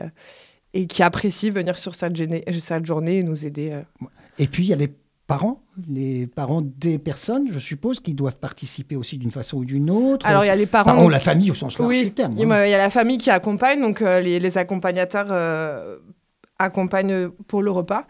euh, 0.79 0.85
qui 0.87 1.03
apprécient 1.03 1.51
venir 1.51 1.77
sur 1.77 1.95
cette, 1.95 2.17
cette, 2.17 2.85
journée 2.85 3.19
et 3.19 3.23
nous 3.23 3.45
aider. 3.45 3.71
Euh. 3.71 4.07
Et 4.37 4.47
puis, 4.47 4.63
il 4.63 4.69
y 4.69 4.73
a 4.73 4.75
les 4.75 4.93
parents, 5.25 5.63
les 5.87 6.27
parents 6.27 6.61
des 6.61 6.99
personnes, 6.99 7.47
je 7.49 7.59
suppose, 7.59 8.01
qui 8.01 8.13
doivent 8.13 8.39
participer 8.39 8.97
aussi 8.97 9.17
d'une 9.17 9.31
façon 9.31 9.59
ou 9.59 9.65
d'une 9.65 9.89
autre. 9.89 10.25
Alors, 10.25 10.43
il 10.43 10.47
y 10.47 10.51
a 10.51 10.55
les 10.55 10.65
parents. 10.65 11.07
la 11.07 11.19
famille 11.19 11.49
au 11.49 11.55
sens 11.55 11.79
large 11.79 11.89
oui, 11.89 12.03
du 12.03 12.11
terme. 12.11 12.35
Il 12.37 12.45
y 12.45 12.51
a 12.51 12.77
la 12.77 12.89
famille 12.89 13.17
qui 13.17 13.29
accompagne, 13.29 13.79
donc 13.79 14.01
euh, 14.01 14.19
les, 14.19 14.39
les, 14.41 14.57
accompagnateurs 14.57 15.31
accompagnent 16.59 17.29
pour 17.47 17.63
le 17.63 17.71
repas. 17.71 18.05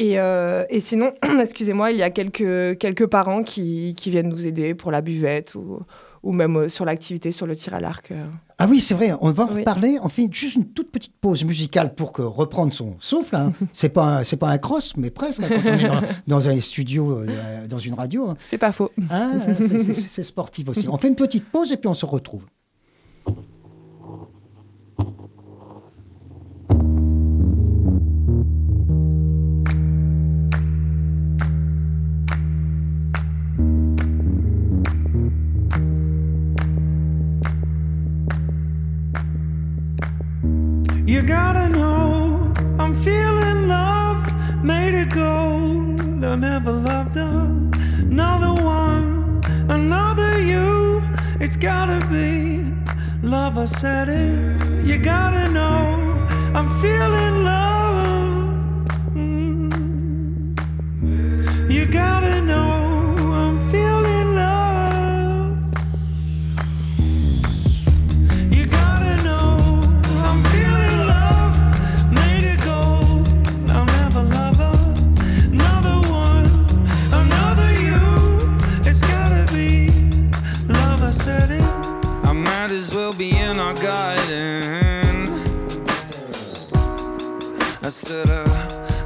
Euh, 0.00 0.64
et, 0.70 0.80
sinon, 0.80 1.12
excusez-moi, 1.40 1.90
il 1.92 1.98
y 1.98 2.02
a 2.02 2.10
quelques, 2.10 2.78
quelques 2.78 3.06
parents 3.06 3.42
qui, 3.42 3.94
qui, 3.96 4.10
viennent 4.10 4.28
nous 4.28 4.46
aider 4.46 4.74
pour 4.74 4.90
la 4.90 5.00
buvette 5.00 5.54
ou, 5.54 5.80
ou 6.22 6.32
même 6.32 6.56
euh, 6.56 6.68
sur 6.68 6.84
l'activité, 6.84 7.30
sur 7.30 7.46
le 7.46 7.54
tir 7.54 7.74
à 7.74 7.80
l'arc. 7.80 8.10
Euh. 8.10 8.24
Ah 8.58 8.66
oui, 8.68 8.80
c'est 8.80 8.94
vrai, 8.94 9.12
on 9.20 9.30
va 9.30 9.44
en 9.44 9.46
reparler. 9.46 9.98
On 10.02 10.08
fait 10.08 10.28
juste 10.32 10.56
une 10.56 10.66
toute 10.66 10.90
petite 10.90 11.14
pause 11.20 11.44
musicale 11.44 11.94
pour 11.94 12.12
que 12.12 12.22
reprendre 12.22 12.72
son 12.72 12.96
souffle. 13.00 13.36
Hein. 13.36 13.52
c'est 13.72 13.90
pas 13.90 14.24
c'est 14.24 14.36
pas 14.36 14.48
un 14.48 14.58
cross, 14.58 14.96
mais 14.96 15.10
presque. 15.10 15.42
Hein, 15.42 15.48
quand 15.50 15.62
on 15.64 15.74
est 15.74 15.90
dans, 16.26 16.48
un 16.48 16.60
studio, 16.60 17.24
dans 17.68 17.78
une 17.78 17.94
radio. 17.94 18.30
Hein. 18.30 18.36
C'est 18.46 18.58
pas 18.58 18.72
faux. 18.72 18.90
Ah, 19.10 19.32
c'est 19.68 20.22
sportif 20.22 20.68
aussi. 20.68 20.88
On 20.88 20.96
fait 20.96 21.08
une 21.08 21.16
petite 21.16 21.44
pause 21.44 21.72
et 21.72 21.76
puis 21.76 21.88
on 21.88 21.94
se 21.94 22.06
retrouve. 22.06 22.46
You 41.22 41.28
gotta 41.28 41.68
know 41.68 42.52
I'm 42.80 42.96
feeling 42.96 43.68
love 43.68 44.20
made 44.64 44.92
it 44.92 45.10
gold. 45.10 46.24
I 46.24 46.34
never 46.34 46.72
loved 46.72 47.16
another 47.16 48.60
one, 48.60 49.40
another 49.68 50.42
you. 50.42 51.00
It's 51.38 51.54
gotta 51.54 52.04
be 52.08 52.64
love. 53.22 53.56
I 53.56 53.66
said 53.66 54.08
it. 54.08 54.84
You 54.84 54.98
gotta 54.98 55.48
know 55.48 56.26
I'm 56.56 56.68
feeling 56.80 57.44
love. 57.44 57.61
Said 87.92 88.30
a, 88.30 88.44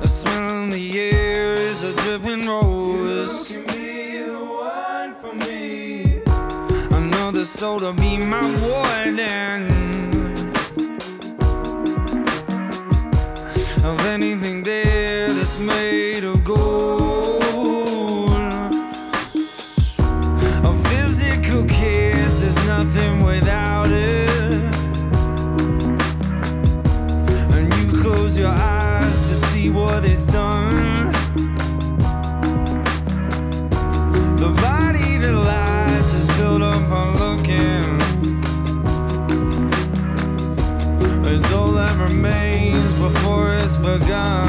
a 0.00 0.06
smell 0.06 0.62
in 0.62 0.70
the 0.70 1.00
air 1.00 1.54
is 1.54 1.82
a 1.82 1.92
dripping 2.02 2.46
rose. 2.46 3.50
You 3.50 3.64
can 3.64 3.76
be 3.76 4.18
the 4.18 4.44
wine 4.44 5.14
for 5.14 5.34
me. 5.34 6.22
Another 6.96 7.44
soul 7.44 7.80
to 7.80 7.92
be 7.92 8.18
my 8.18 8.42
warden. 8.62 9.75
Begun. 43.98 44.45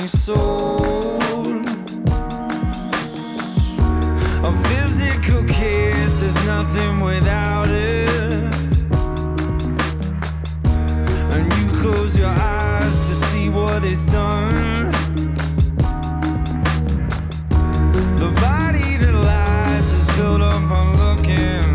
Me 0.00 0.06
sold. 0.06 1.66
A 4.44 4.52
physical 4.68 5.44
kiss 5.44 6.22
is 6.22 6.34
nothing 6.46 7.00
without 7.00 7.68
it. 7.68 8.54
And 11.34 11.52
you 11.52 11.72
close 11.80 12.18
your 12.18 12.28
eyes 12.28 13.08
to 13.08 13.14
see 13.14 13.50
what 13.50 13.84
it's 13.84 14.06
done. 14.06 14.86
The 18.16 18.30
body 18.40 18.96
that 18.96 19.14
lies 19.14 19.92
is 19.92 20.06
built 20.16 20.40
up 20.40 20.70
on 20.70 20.96
looking. 21.04 21.68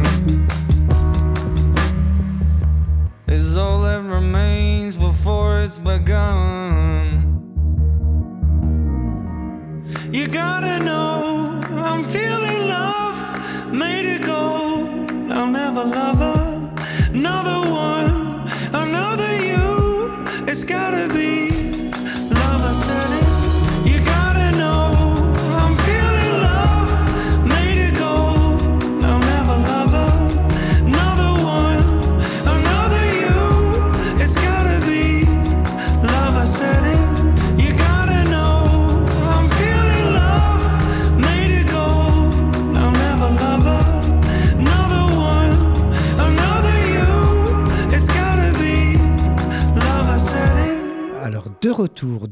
Is 3.28 3.56
all 3.58 3.82
that 3.82 4.02
remains 4.02 4.96
before 4.96 5.60
it's 5.60 5.78
begun. 5.78 6.75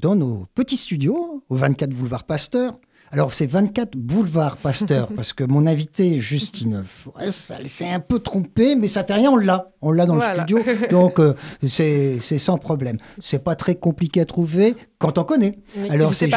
Dans 0.04 0.16
nos 0.16 0.48
petits 0.54 0.76
studios, 0.76 1.44
au 1.50 1.56
24 1.56 1.90
boulevard 1.92 2.26
Pasteur. 2.26 2.78
Alors, 3.12 3.34
c'est 3.34 3.46
24 3.46 3.96
boulevard 3.96 4.58
Pasteur, 4.58 5.08
parce 5.16 5.32
que 5.32 5.46
mon 5.46 5.66
invité, 5.66 6.20
Justine 6.20 6.84
Forest, 6.86 7.54
elle 7.58 7.70
s'est 7.70 7.88
un 7.90 8.02
peu 8.02 8.20
trompée, 8.20 8.76
mais 8.76 8.90
ça 8.90 9.06
fait 9.06 9.14
rien, 9.14 9.32
on 9.32 9.38
l'a. 9.38 9.72
On 9.82 9.92
l'a 9.94 10.06
dans 10.06 10.16
Voilà. 10.16 10.34
le 10.34 10.40
studio, 10.42 10.60
donc 10.92 11.20
euh, 11.20 11.34
c'est 11.66 12.20
sans 12.20 12.58
problème. 12.58 12.98
C'est 13.22 13.42
pas 13.44 13.56
très 13.56 13.76
compliqué 13.76 14.20
à 14.20 14.26
trouver 14.26 14.76
quand 14.98 15.18
on 15.18 15.24
connaît. 15.24 15.60
Alors, 15.90 16.14
c'est 16.14 16.30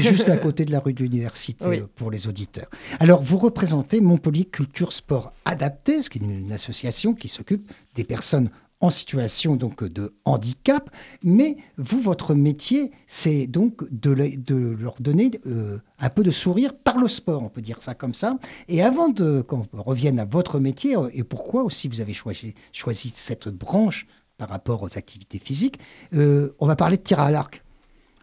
juste, 0.00 0.30
à 0.30 0.36
côté 0.38 0.64
de 0.64 0.72
la 0.72 0.80
rue 0.80 0.94
de 0.94 1.02
l'université 1.02 1.66
Oui. 1.66 1.80
euh, 1.80 1.86
pour 1.96 2.10
les 2.10 2.28
auditeurs. 2.28 2.68
Alors, 2.98 3.20
vous 3.22 3.36
représentez 3.36 4.00
Montpellier 4.00 4.46
Culture 4.46 4.92
Sport 4.94 5.32
Adapté, 5.44 6.00
ce 6.00 6.08
qui 6.08 6.18
est 6.18 6.22
une 6.22 6.52
association 6.52 7.12
qui 7.12 7.28
s'occupe 7.28 7.70
des 7.94 8.04
personnes 8.04 8.48
en 8.82 8.90
situation 8.90 9.56
donc 9.56 9.84
de 9.84 10.12
handicap, 10.26 10.90
mais 11.22 11.56
vous, 11.78 12.00
votre 12.00 12.34
métier, 12.34 12.90
c'est 13.06 13.46
donc 13.46 13.84
de, 13.90 14.10
le- 14.10 14.36
de 14.36 14.56
leur 14.56 14.96
donner 15.00 15.30
euh, 15.46 15.78
un 15.98 16.10
peu 16.10 16.22
de 16.22 16.30
sourire 16.32 16.74
par 16.76 16.98
le 16.98 17.08
sport, 17.08 17.42
on 17.42 17.48
peut 17.48 17.62
dire 17.62 17.80
ça 17.82 17.94
comme 17.94 18.12
ça. 18.12 18.36
Et 18.68 18.82
avant 18.82 19.08
de 19.08 19.40
qu'on 19.40 19.66
revienne 19.72 20.18
à 20.18 20.24
votre 20.26 20.58
métier 20.58 20.96
euh, 20.96 21.08
et 21.14 21.22
pourquoi 21.24 21.62
aussi 21.62 21.88
vous 21.88 22.00
avez 22.00 22.12
choisi, 22.12 22.54
choisi 22.72 23.12
cette 23.14 23.48
branche 23.48 24.06
par 24.36 24.48
rapport 24.48 24.82
aux 24.82 24.98
activités 24.98 25.38
physiques, 25.38 25.78
euh, 26.14 26.54
on 26.58 26.66
va 26.66 26.74
parler 26.76 26.96
de 26.96 27.02
tir 27.02 27.20
à 27.20 27.30
l'arc. 27.30 27.62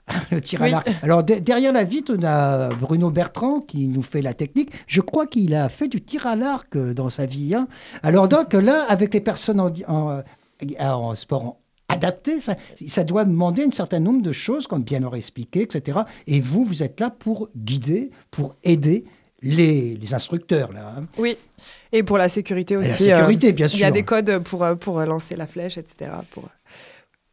Le 0.31 0.41
tir 0.41 0.61
à 0.61 0.65
Oui. 0.65 0.71
l'arc. 0.71 0.89
Alors 1.03 1.23
de- 1.23 1.35
derrière 1.35 1.71
la 1.71 1.83
vitre, 1.85 2.15
on 2.19 2.23
a 2.23 2.69
Bruno 2.75 3.11
Bertrand 3.11 3.61
qui 3.61 3.87
nous 3.87 4.01
fait 4.01 4.21
la 4.23 4.33
technique. 4.33 4.71
Je 4.87 5.01
crois 5.01 5.25
qu'il 5.27 5.53
a 5.53 5.69
fait 5.69 5.87
du 5.87 6.01
tir 6.01 6.25
à 6.27 6.35
l'arc 6.35 6.75
dans 6.77 7.09
sa 7.09 7.25
vie. 7.27 7.53
hein. 7.55 7.67
Alors 8.03 8.27
donc 8.27 8.53
là, 8.53 8.85
avec 8.89 9.13
les 9.13 9.21
personnes 9.21 9.59
en, 9.61 9.69
en- 9.87 10.21
en 10.79 11.15
sport 11.15 11.57
adapté, 11.87 12.39
ça, 12.39 12.55
ça 12.87 13.03
doit 13.03 13.25
demander 13.25 13.63
un 13.63 13.71
certain 13.71 13.99
nombre 13.99 14.21
de 14.21 14.31
choses, 14.31 14.67
comme 14.67 14.83
bien 14.83 14.99
leur 14.99 15.15
expliquer, 15.15 15.61
etc. 15.63 15.99
Et 16.27 16.39
vous, 16.39 16.63
vous 16.63 16.83
êtes 16.83 16.99
là 16.99 17.09
pour 17.09 17.49
guider, 17.57 18.11
pour 18.29 18.55
aider 18.63 19.05
les, 19.41 19.95
les 19.95 20.13
instructeurs. 20.13 20.71
Là, 20.71 20.93
hein. 20.97 21.05
Oui, 21.17 21.35
et 21.91 22.03
pour 22.03 22.17
la 22.19 22.29
sécurité 22.29 22.75
Et 22.75 22.77
aussi. 22.77 23.07
la 23.07 23.15
euh, 23.15 23.19
sécurité, 23.19 23.53
bien 23.53 23.65
Il 23.67 23.73
y 23.73 23.77
sûr. 23.77 23.87
a 23.87 23.91
des 23.91 24.03
codes 24.03 24.39
pour, 24.39 24.63
euh, 24.63 24.75
pour 24.75 24.99
lancer 25.01 25.35
la 25.35 25.47
flèche, 25.47 25.77
etc. 25.79 26.11
Pour, 26.29 26.47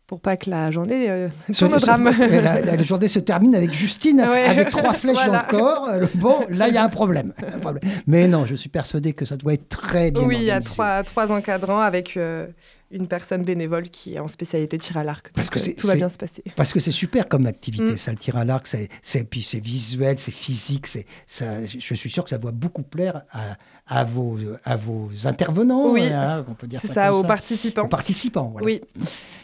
pour 0.06 0.20
pas 0.20 0.36
que 0.38 0.48
la 0.48 0.70
journée 0.70 1.10
euh, 1.10 1.28
tourne 1.52 1.74
au 1.74 1.78
drame. 1.78 2.04
la, 2.18 2.60
la 2.62 2.82
journée 2.82 3.08
se 3.08 3.18
termine 3.18 3.54
avec 3.56 3.72
Justine, 3.74 4.20
Ouais. 4.20 4.44
avec 4.44 4.70
trois 4.70 4.92
flèches 4.94 5.16
Voilà. 5.16 5.46
dans 5.50 5.58
le 5.58 5.62
corps. 5.64 5.88
Euh, 5.90 6.06
Bon, 6.14 6.46
là, 6.48 6.68
il 6.68 6.74
y 6.74 6.78
a 6.78 6.84
un 6.84 6.88
problème. 6.88 7.34
Un 7.54 7.58
problème. 7.58 7.82
Mais 8.06 8.26
non, 8.28 8.46
je 8.46 8.54
suis 8.54 8.68
persuadé 8.70 9.12
que 9.12 9.24
ça 9.26 9.36
doit 9.36 9.52
être 9.54 9.68
très 9.68 10.12
bien 10.12 10.22
Oui, 10.22 10.36
il 10.38 10.44
y 10.44 10.50
a 10.50 10.60
trois, 10.62 11.02
trois 11.02 11.30
encadrants 11.32 11.80
avec 11.80 12.16
euh, 12.16 12.46
une 12.92 13.08
personne 13.08 13.42
bénévole 13.42 13.88
qui 13.90 14.14
est 14.14 14.18
en 14.20 14.28
spécialité 14.28 14.78
tir 14.78 14.96
à 14.96 15.02
l'arc. 15.04 15.30
Parce 15.34 15.50
que 15.50 15.58
euh, 15.58 15.72
tout 15.76 15.86
va 15.88 15.96
bien 15.96 16.08
se 16.08 16.16
passer. 16.16 16.44
Parce 16.54 16.72
que 16.72 16.78
c'est 16.80 16.92
super 16.92 17.28
comme 17.28 17.46
activité, 17.46 17.92
Mm. 17.92 17.96
ça, 17.96 18.12
le 18.12 18.18
tir 18.18 18.36
à 18.36 18.44
l'arc, 18.44 18.66
c'est, 18.66 19.24
puis 19.24 19.42
c'est 19.42 19.58
visuel, 19.58 20.18
c'est 20.18 20.30
physique, 20.32 20.86
c'est, 20.86 21.04
ça, 21.26 21.64
je 21.66 21.94
suis 21.94 22.10
sûr 22.10 22.22
que 22.22 22.30
ça 22.30 22.38
doit 22.38 22.52
beaucoup 22.52 22.82
plaire 22.82 23.22
à, 23.32 23.56
à, 23.88 24.04
vos, 24.04 24.38
à 24.64 24.76
vos 24.76 25.10
intervenants, 25.24 25.90
Oui. 25.90 26.04
hein, 26.12 26.44
on 26.48 26.54
peut 26.54 26.66
dire 26.68 26.78
C'est 26.82 26.88
ça, 26.88 26.94
ça, 26.94 27.08
comme 27.08 27.18
aux 27.18 27.22
ça. 27.22 27.28
participants. 27.28 27.82
Aux 27.82 27.88
participants, 27.88 28.48
voilà. 28.52 28.64
Oui, 28.66 28.80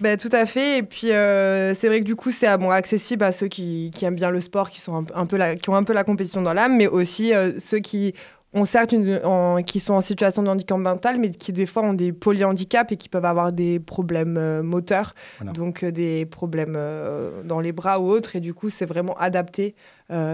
ben, 0.01 0.17
tout 0.17 0.31
à 0.33 0.47
fait. 0.47 0.79
Et 0.79 0.83
puis, 0.85 1.11
euh, 1.11 1.75
c'est 1.75 1.89
vrai 1.89 1.99
que 2.01 2.05
du 2.05 2.15
coup, 2.17 2.31
c'est 2.31 2.57
bon, 2.59 2.71
accessible 2.71 3.25
à 3.25 3.33
ceux 3.33 3.49
qui, 3.49 3.91
qui 3.93 4.05
aiment 4.05 4.15
bien 4.17 4.31
le 4.31 4.41
sport, 4.41 4.71
qui, 4.71 4.81
sont 4.81 4.95
un, 4.97 5.05
un 5.15 5.27
peu 5.27 5.37
la- 5.37 5.57
qui 5.57 5.69
ont 5.69 5.75
un 5.75 5.85
peu 5.85 5.93
la 5.93 6.05
compétition 6.05 6.43
dans 6.43 6.53
l'âme, 6.55 6.77
mais 6.77 6.87
aussi 6.87 7.35
euh, 7.35 7.59
ceux 7.59 7.81
qui 7.81 8.15
une, 8.55 9.21
en- 9.25 9.63
qui 9.63 9.81
sont 9.81 9.95
en 9.95 10.01
situation 10.01 10.43
de 10.43 10.49
handicap 10.49 10.79
mental, 10.79 11.19
mais 11.19 11.31
qui 11.31 11.53
des 11.53 11.67
fois 11.67 11.83
ont 11.83 11.95
des 11.95 12.13
polyhandicaps 12.13 12.93
et 12.93 12.97
qui 12.97 13.09
peuvent 13.09 13.25
avoir 13.25 13.53
des 13.53 13.81
problèmes 13.81 14.37
euh, 14.37 14.63
moteurs, 14.63 15.15
Voilà. 15.39 15.53
donc 15.53 15.83
euh, 15.83 15.91
des 15.91 16.27
problèmes 16.27 16.75
euh, 16.77 17.43
dans 17.45 17.61
les 17.61 17.73
bras 17.73 17.99
ou 18.01 18.09
autres. 18.11 18.37
Et 18.37 18.41
du 18.41 18.53
coup, 18.55 18.71
c'est 18.71 18.87
vraiment 18.87 19.17
adapté 19.19 19.75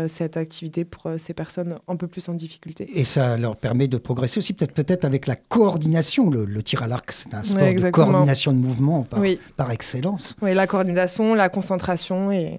cette 0.08 0.36
activité 0.36 0.84
pour 0.84 1.08
ces 1.18 1.34
personnes 1.34 1.78
un 1.86 1.94
peu 1.94 2.08
plus 2.08 2.28
en 2.28 2.34
difficulté. 2.34 2.84
Et 2.98 3.04
ça 3.04 3.36
leur 3.36 3.54
permet 3.54 3.86
de 3.86 3.96
progresser 3.96 4.38
aussi, 4.38 4.52
peut-être, 4.52 4.72
peut-être 4.74 5.04
avec 5.04 5.28
la 5.28 5.36
coordination. 5.36 6.30
Le, 6.30 6.44
le 6.46 6.62
tir 6.64 6.82
à 6.82 6.88
l'arc, 6.88 7.12
c'est 7.12 7.32
un 7.32 7.44
sport 7.44 7.62
de 7.62 7.90
coordination 7.90 8.50
de 8.52 8.58
mouvement 8.58 9.04
par, 9.04 9.20
Oui, 9.20 9.38
par 9.56 9.70
excellence. 9.70 10.34
oui, 10.42 10.52
la 10.52 10.66
coordination, 10.66 11.32
la 11.34 11.48
concentration 11.48 12.32
et, 12.32 12.58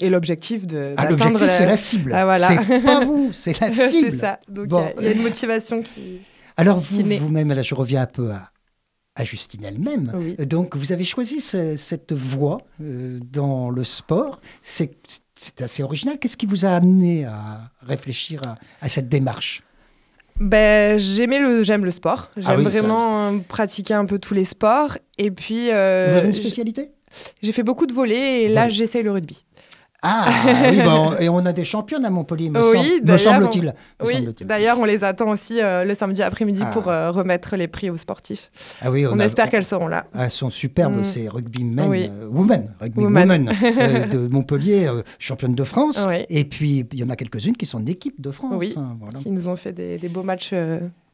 et 0.00 0.08
l'objectif 0.10 0.66
de 0.66 0.94
Ah, 0.96 1.08
l'objectif, 1.08 1.40
la- 1.40 1.48
c'est 1.56 1.66
la 1.66 1.76
cible. 1.76 2.12
Ah, 2.14 2.24
voilà. 2.24 2.46
C'est 2.46 2.80
pas 2.84 3.04
vous, 3.04 3.30
c'est 3.32 3.60
la 3.60 3.70
cible. 3.70 4.10
c'est 4.12 4.18
ça. 4.18 4.40
Donc 4.48 4.64
il 4.66 4.68
Bon. 4.68 4.80
y 4.80 4.84
a- 4.84 4.92
il 4.98 5.04
y, 5.04 5.08
a 5.08 5.12
une 5.12 5.22
motivation 5.22 5.82
qui. 5.82 6.20
Alors 6.56 6.78
vous, 6.78 7.02
vous-même, 7.02 7.48
là, 7.52 7.62
je 7.62 7.74
reviens 7.74 8.02
un 8.02 8.06
peu 8.06 8.30
à, 8.30 8.50
à 9.14 9.24
Justine 9.24 9.64
elle-même. 9.64 10.12
Oui. 10.14 10.36
Donc 10.46 10.76
vous 10.76 10.92
avez 10.92 11.04
choisi 11.04 11.40
ce- 11.40 11.76
cette 11.76 12.12
voie 12.12 12.58
euh, 12.82 13.18
dans 13.32 13.70
le 13.70 13.84
sport. 13.84 14.40
C'est, 14.62 14.92
assez 15.60 15.82
original. 15.84 16.18
Qu'est-ce 16.18 16.36
qui 16.36 16.46
vous 16.46 16.64
a 16.64 16.70
amené 16.70 17.24
à 17.24 17.70
réfléchir 17.80 18.40
à, 18.46 18.58
à 18.84 18.88
cette 18.88 19.08
démarche? 19.08 19.62
Ben, 20.40 20.98
j'aimais 20.98 21.40
le, 21.40 21.62
j'aime 21.64 21.84
le 21.84 21.90
sport. 21.90 22.30
J'aime 22.36 22.44
Ah 22.48 22.56
oui, 22.56 22.62
vraiment 22.64 23.28
euh, 23.32 23.38
pratiquer 23.48 23.94
un 23.94 24.04
peu 24.04 24.18
tous 24.18 24.34
les 24.34 24.44
sports. 24.44 24.96
Et 25.16 25.30
puis, 25.32 25.70
euh, 25.70 26.08
Vous 26.10 26.16
avez 26.16 26.26
une 26.28 26.32
spécialité? 26.32 26.90
J'ai 27.42 27.52
fait 27.52 27.62
beaucoup 27.62 27.86
de 27.86 27.92
volets 27.92 28.42
et 28.42 28.48
là, 28.48 28.62
Volley. 28.64 28.74
j'essaye 28.74 29.02
le 29.02 29.10
rugby. 29.12 29.44
Ah 30.02 30.28
oui, 30.70 30.80
bon, 30.82 31.12
et 31.18 31.28
on 31.28 31.38
a 31.44 31.52
des 31.52 31.64
championnes 31.64 32.04
à 32.04 32.10
Montpellier, 32.10 32.50
me, 32.50 32.60
Oui, 32.60 32.78
semble- 33.00 33.10
me 33.12 33.18
semble-t-il. 33.18 33.74
Oui, 34.04 34.28
d'ailleurs, 34.42 34.78
on 34.78 34.84
les 34.84 35.02
attend 35.02 35.28
aussi 35.30 35.60
euh, 35.60 35.84
le 35.84 35.94
samedi 35.96 36.22
après-midi 36.22 36.62
Ah. 36.64 36.70
pour 36.70 36.86
euh, 36.88 37.10
remettre 37.10 37.56
les 37.56 37.66
prix 37.66 37.90
aux 37.90 37.96
sportifs. 37.96 38.50
Ah 38.80 38.90
oui, 38.92 39.06
On, 39.06 39.18
a- 39.18 39.24
espère 39.24 39.50
qu'elles 39.50 39.64
seront 39.64 39.88
là. 39.88 40.06
Elles 40.16 40.30
sont 40.30 40.50
superbes, 40.50 41.00
Mm. 41.00 41.04
c'est 41.04 41.28
rugby 41.28 41.64
men, 41.64 41.88
Oui. 41.88 42.08
euh, 42.12 42.28
women, 42.30 42.72
rugby 42.80 43.00
Woman. 43.00 43.28
women, 43.30 43.52
euh, 43.80 44.06
de 44.08 44.28
Montpellier, 44.28 44.88
championne 45.18 45.54
de 45.56 45.64
France. 45.64 46.06
Et 46.28 46.44
puis 46.44 46.86
il 46.92 46.98
y 46.98 47.02
en 47.02 47.10
a 47.10 47.16
quelques-unes 47.16 47.56
qui 47.56 47.66
sont 47.66 47.80
d'équipe 47.80 48.20
de 48.20 48.30
France. 48.30 48.52
Oui. 48.56 48.74
hein, 48.76 48.96
voilà. 49.00 49.18
Qui 49.18 49.30
nous 49.30 49.48
ont 49.48 49.56
fait 49.56 49.72
des, 49.72 49.98
des 49.98 50.08
beaux 50.08 50.22
matchs 50.22 50.52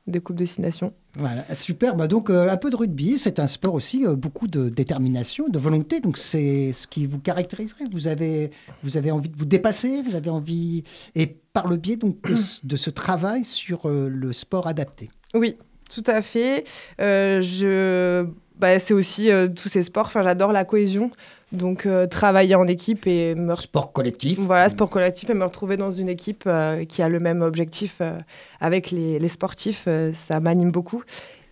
euh, 0.09 0.13
de 0.13 0.19
Coupe 0.19 0.37
Destination. 0.37 0.93
Voilà, 1.17 1.45
super. 1.55 1.95
Bah 1.97 2.09
donc 2.09 2.29
euh, 2.31 2.51
un 2.51 2.57
peu 2.57 2.71
de 2.71 2.77
rugby, 2.77 3.17
c'est 3.19 3.39
un 3.39 3.47
sport 3.47 3.75
aussi 3.75 4.05
euh, 4.07 4.17
beaucoup 4.17 4.49
de 4.49 4.69
détermination, 4.69 5.49
de 5.49 5.59
volonté. 5.59 6.01
Donc 6.01 6.19
c'est 6.19 6.73
ce 6.73 6.87
qui 6.87 7.07
vous 7.07 7.19
caractériserait. 7.21 7.85
Vous 7.93 8.09
avez, 8.09 8.51
vous 8.83 8.97
avez 8.97 9.11
envie 9.11 9.29
de 9.29 9.37
vous 9.37 9.45
dépasser, 9.45 10.03
vous 10.03 10.15
avez 10.17 10.31
envie 10.31 10.83
et 11.15 11.27
par 11.53 11.69
le 11.69 11.77
biais 11.77 11.97
donc 11.97 12.21
de, 12.29 12.35
ce- 12.37 12.67
de 12.67 12.77
ce 12.77 12.91
travail 12.91 13.45
sur 13.45 13.89
euh, 13.89 14.09
le 14.09 14.33
sport 14.33 14.67
adapté. 14.67 15.11
Oui, 15.35 15.57
Tout 15.93 16.05
à 16.07 16.23
fait. 16.23 16.65
Je... 16.99 18.27
bah, 18.59 18.79
c'est 18.79 18.95
aussi 18.95 19.31
tous 19.55 19.69
ces 19.69 19.83
sports. 19.83 20.07
Enfin, 20.07 20.23
j'adore 20.23 20.53
la 20.53 20.65
cohésion. 20.65 21.11
Donc, 21.55 21.87
euh, 21.87 22.07
travailler 22.07 22.55
en 22.55 22.67
équipe 22.67 23.07
et 23.07 23.35
me 23.35 23.55
Sport 23.55 23.93
collectif. 23.93 24.39
Voilà, 24.39 24.69
sport 24.69 24.91
collectif 24.91 25.31
et 25.31 25.35
me 25.35 25.45
retrouver 25.45 25.77
dans 25.77 25.91
une 25.91 26.09
équipe 26.09 26.45
euh, 26.47 26.85
qui 26.85 27.03
a 27.03 27.09
le 27.09 27.21
même 27.21 27.43
objectif 27.43 27.97
euh, 28.01 28.19
avec 28.61 28.91
les, 28.91 29.19
les 29.19 29.29
sportifs, 29.29 29.89
ça 30.13 30.41
m'anime 30.41 30.71
beaucoup. 30.71 31.03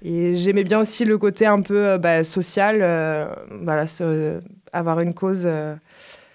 Et 0.04 0.34
j'aimais 0.36 0.64
bien 0.64 0.80
aussi 0.80 1.04
le 1.04 1.16
côté 1.16 1.46
un 1.46 1.60
peu 1.60 1.96
bah, 1.98 2.24
social, 2.24 2.78
voilà, 3.62 3.84
avoir 4.72 4.98
une 5.00 5.14
cause, 5.14 5.48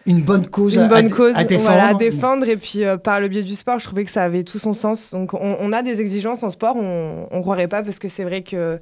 Une 0.05 0.21
bonne 0.21 0.47
cause, 0.47 0.75
une 0.75 0.83
à, 0.83 0.87
bonne 0.87 1.07
à- 1.07 1.09
cause 1.09 1.35
à 1.35 1.43
défendre. 1.43 1.69
voilà, 1.69 1.87
à 1.87 1.93
défendre. 1.93 2.47
Et 2.47 2.55
puis 2.55 2.83
par 3.03 3.19
le 3.19 3.27
biais 3.27 3.43
du 3.43 3.55
sport, 3.55 3.77
je 3.79 3.83
trouvais 3.85 4.05
que 4.05 4.11
ça 4.11 4.23
avait 4.23 4.43
tout 4.43 4.57
son 4.59 4.73
sens. 4.73 5.11
Donc 5.11 5.33
on, 5.33 5.57
on 5.59 5.73
a 5.73 5.83
des 5.83 5.99
exigences 5.99 6.43
en 6.43 6.49
sport, 6.49 6.77
on 6.77 7.27
ne 7.29 7.41
croirait 7.41 7.67
pas 7.67 7.83
parce 7.83 7.99
que 7.99 8.07
c'est 8.07 8.23
vrai 8.23 8.41
que 8.41 8.79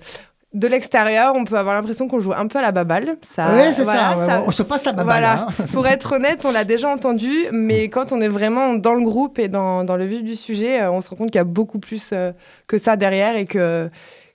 de 0.56 0.68
l'extérieur, 0.68 1.34
on 1.36 1.44
peut 1.44 1.58
avoir 1.58 1.76
l'impression 1.76 2.08
qu'on 2.08 2.20
joue 2.20 2.34
un 2.34 2.48
peu 2.48 2.58
à 2.60 2.62
la 2.64 2.72
baballe. 2.72 3.18
Ça, 3.36 3.52
Ouais, 3.54 3.74
c'est 3.74 3.84
voilà, 3.84 4.16
ça, 4.18 4.26
ça- 4.26 4.44
On 4.48 4.52
se 4.52 4.64
passe 4.64 4.86
la 4.86 4.94
baballe. 4.94 5.06
voilà. 5.22 5.48
hein. 5.50 5.66
pour 5.74 5.86
être 5.86 6.14
honnête, 6.14 6.44
on 6.46 6.52
l'a 6.52 6.64
déjà 6.64 6.90
entendu, 6.90 7.32
mais 7.52 7.90
quand 7.90 8.12
on 8.12 8.22
est 8.22 8.28
vraiment 8.28 8.74
dans 8.74 8.94
le 8.94 9.04
groupe 9.04 9.38
et 9.38 9.48
dans, 9.50 9.84
dans 9.84 9.98
le 9.98 10.06
vif 10.06 10.24
du 10.24 10.36
sujet, 10.36 10.82
euh, 10.82 10.92
on 10.92 11.02
se 11.02 11.10
rend 11.10 11.18
compte 11.18 11.32
qu'il 11.32 11.40
y 11.40 11.42
a 11.42 11.44
beaucoup 11.44 11.78
plus 11.80 12.10
euh, 12.14 12.32
que 12.68 12.78
ça 12.78 12.96
derrière 12.96 13.36
et 13.36 13.46
que. 13.46 13.90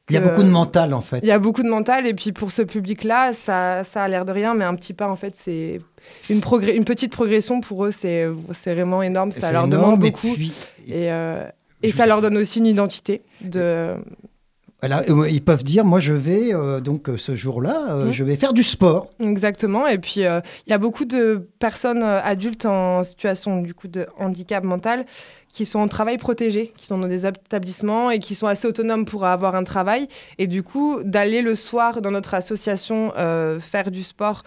Il 0.09 0.15
y 0.15 0.17
a 0.17 0.21
beaucoup 0.21 0.43
de 0.43 0.49
mental, 0.49 0.93
en 0.93 1.01
fait. 1.01 1.21
Il 1.23 1.29
y 1.29 1.31
a 1.31 1.39
beaucoup 1.39 1.63
de 1.63 1.69
mental 1.69 2.05
et 2.07 2.15
puis 2.15 2.33
pour 2.33 2.51
ce 2.51 2.63
public-là, 2.63 3.33
ça, 3.33 3.85
ça 3.85 4.03
a 4.03 4.09
l'air 4.09 4.25
de 4.25 4.33
rien, 4.33 4.55
mais 4.55 4.65
un 4.65 4.75
petit 4.75 4.93
pas 4.93 5.09
en 5.09 5.15
fait, 5.15 5.35
c'est 5.37 5.81
une, 6.29 6.41
petite 6.85 7.13
progression 7.13 7.61
pour 7.61 7.85
eux, 7.85 7.93
c'est 7.93 8.27
vraiment 8.67 9.03
énorme, 9.03 9.31
ça 9.31 9.53
leur 9.53 9.67
énorme, 9.67 9.83
demande 9.85 10.05
et 10.05 10.11
beaucoup 10.11 10.35
puis- 10.35 10.53
et, 10.89 11.13
euh, 11.13 11.47
et 11.85 11.93
ça 11.93 12.07
leur 12.07 12.21
donne 12.23 12.37
aussi 12.39 12.59
une 12.59 12.67
identité 12.67 13.23
de. 13.41 13.95
Voilà, 14.83 15.05
ils 15.29 15.43
peuvent 15.43 15.63
dire, 15.63 15.85
moi 15.85 16.01
je 16.01 16.15
vais, 16.15 16.55
euh, 16.55 16.81
donc 16.81 17.09
euh, 17.09 17.19
ce 17.19 17.37
jour-là, 17.37 17.87
euh, 17.91 18.07
Mhm. 18.07 18.13
je 18.13 18.25
vais 18.25 18.37
faire 18.37 18.53
du 18.55 18.63
sport. 18.63 19.11
Exactement. 19.21 19.87
Et 19.87 19.99
puis, 19.99 20.25
euh, 20.25 20.41
il 20.67 20.71
y 20.71 20.73
a 20.73 20.79
beaucoup 20.79 21.05
de 21.05 21.47
personnes 21.59 22.03
adultes 22.03 22.65
en 22.65 23.05
situation 23.05 23.61
du 23.61 23.75
coup, 23.75 23.89
de 23.89 24.07
handicap 24.19 24.65
mental 24.65 25.05
qui 25.49 25.67
sont 25.67 25.81
en 25.81 25.89
travail 25.89 26.17
protégé, 26.17 26.73
qui 26.77 26.87
sont 26.87 26.97
dans 26.97 27.09
des 27.09 27.27
établissements 27.27 28.11
et 28.11 28.21
qui 28.21 28.35
sont 28.35 28.47
assez 28.47 28.67
autonomes 28.67 29.05
pour 29.05 29.27
avoir 29.27 29.55
un 29.55 29.65
travail. 29.65 30.09
Et 30.39 30.47
du 30.47 30.63
coup, 30.63 31.01
d'aller 31.05 31.43
le 31.43 31.55
soir 31.57 32.01
dans 32.01 32.11
notre 32.13 32.35
association 32.35 33.13
faire 33.61 33.91
du 33.91 34.03
sport, 34.03 34.45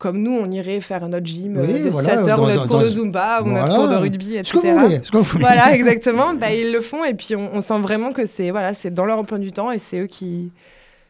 comme 0.00 0.18
nous, 0.22 0.32
on 0.32 0.50
irait 0.50 0.80
faire 0.80 1.06
notre 1.08 1.26
gym 1.26 1.56
euh, 1.58 1.66
Oui, 1.68 1.82
de 1.84 1.90
voilà, 1.90 2.16
7 2.16 2.28
heures, 2.28 2.42
ou 2.42 2.46
notre 2.46 2.66
cours 2.66 2.78
de 2.80 2.88
Zumba, 2.88 3.42
ou 3.42 3.50
notre 3.50 3.74
cours 3.76 3.86
de 3.88 3.94
rugby, 3.96 4.36
etc. 4.36 4.42
Ce 4.44 4.52
que 4.54 4.58
vous 4.66 4.80
voulez. 4.80 5.00
ce 5.04 5.10
que 5.12 5.16
vous 5.18 5.22
voulez. 5.24 5.44
Voilà, 5.44 5.74
exactement. 5.74 6.32
Bah, 6.34 6.52
ils 6.52 6.72
le 6.72 6.80
font 6.80 7.04
et 7.04 7.14
puis 7.14 7.36
on, 7.36 7.54
on 7.54 7.60
sent 7.60 7.78
vraiment 7.80 8.10
que 8.12 8.24
c'est 8.26 8.50
voilà, 8.50 8.72
dans 8.90 9.04
leur 9.04 9.18
emploi 9.18 9.38
du 9.38 9.52
temps 9.52 9.70
et 9.70 9.78
c'est 9.78 10.00
eux 10.00 10.06
qui, 10.06 10.50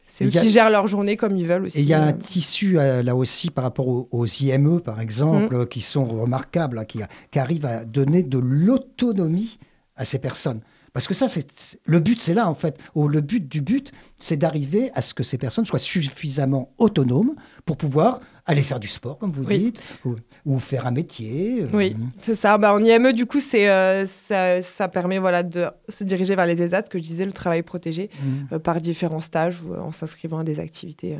c'est 0.08 0.24
eux 0.24 0.28
a- 0.36 0.40
qui 0.40 0.50
gèrent 0.50 0.70
leur 0.70 0.88
journée 0.88 1.16
comme 1.16 1.36
ils 1.36 1.46
veulent 1.46 1.66
aussi. 1.66 1.78
Et 1.78 1.82
il 1.82 1.86
y 1.88 1.94
a 1.94 2.02
un 2.02 2.08
euh. 2.08 2.12
tissu 2.18 2.78
euh, 2.80 3.02
là 3.04 3.14
aussi 3.14 3.50
par 3.50 3.62
rapport 3.64 3.86
aux, 3.86 4.08
aux 4.10 4.26
IME, 4.26 4.80
par 4.80 5.00
exemple, 5.00 5.56
Mm. 5.56 5.66
qui 5.66 5.80
sont 5.82 6.04
remarquables, 6.06 6.84
qui, 6.86 6.98
qui 7.30 7.38
arrivent 7.38 7.66
à 7.66 7.84
donner 7.84 8.22
de 8.24 8.38
l'autonomie 8.38 9.58
à 9.96 10.04
ces 10.04 10.18
personnes. 10.18 10.60
Parce 10.92 11.06
que 11.06 11.14
ça, 11.14 11.28
c'est 11.28 11.46
le 11.84 12.00
but, 12.00 12.20
c'est 12.20 12.34
là 12.34 12.48
en 12.48 12.54
fait. 12.54 12.76
Ou 12.96 13.06
le 13.06 13.20
but 13.20 13.46
du 13.46 13.60
but, 13.60 13.92
c'est 14.18 14.36
d'arriver 14.36 14.90
à 14.94 15.02
ce 15.02 15.14
que 15.14 15.22
ces 15.22 15.38
personnes 15.38 15.64
soient 15.64 15.78
suffisamment 15.78 16.72
autonomes 16.78 17.36
pour 17.64 17.76
pouvoir 17.76 18.18
aller 18.50 18.62
faire 18.62 18.80
du 18.80 18.88
sport, 18.88 19.18
comme 19.18 19.32
vous 19.32 19.44
Oui. 19.44 19.58
dites, 19.58 19.80
ou, 20.04 20.16
ou 20.46 20.58
faire 20.58 20.86
un 20.86 20.90
métier. 20.90 21.62
euh, 21.62 21.68
Oui, 21.72 21.96
c'est 22.22 22.34
ça. 22.34 22.58
Bah, 22.58 22.72
en 22.74 22.82
IME, 22.82 23.12
du 23.12 23.26
coup, 23.26 23.40
c'est, 23.40 23.68
euh, 23.68 24.06
ça, 24.06 24.60
ça 24.62 24.88
permet 24.88 25.18
voilà, 25.18 25.42
de 25.42 25.66
se 25.88 26.04
diriger 26.04 26.34
vers 26.36 26.46
les 26.46 26.62
ESAT, 26.62 26.82
ce 26.84 26.90
que 26.90 26.98
je 26.98 27.02
disais, 27.02 27.24
le 27.24 27.32
travail 27.32 27.62
protégé, 27.62 28.10
mm. 28.22 28.54
euh, 28.54 28.58
par 28.58 28.80
différents 28.80 29.20
stages 29.20 29.60
ou 29.62 29.74
en 29.74 29.92
s'inscrivant 29.92 30.38
à 30.40 30.44
des 30.44 30.60
activités. 30.60 31.16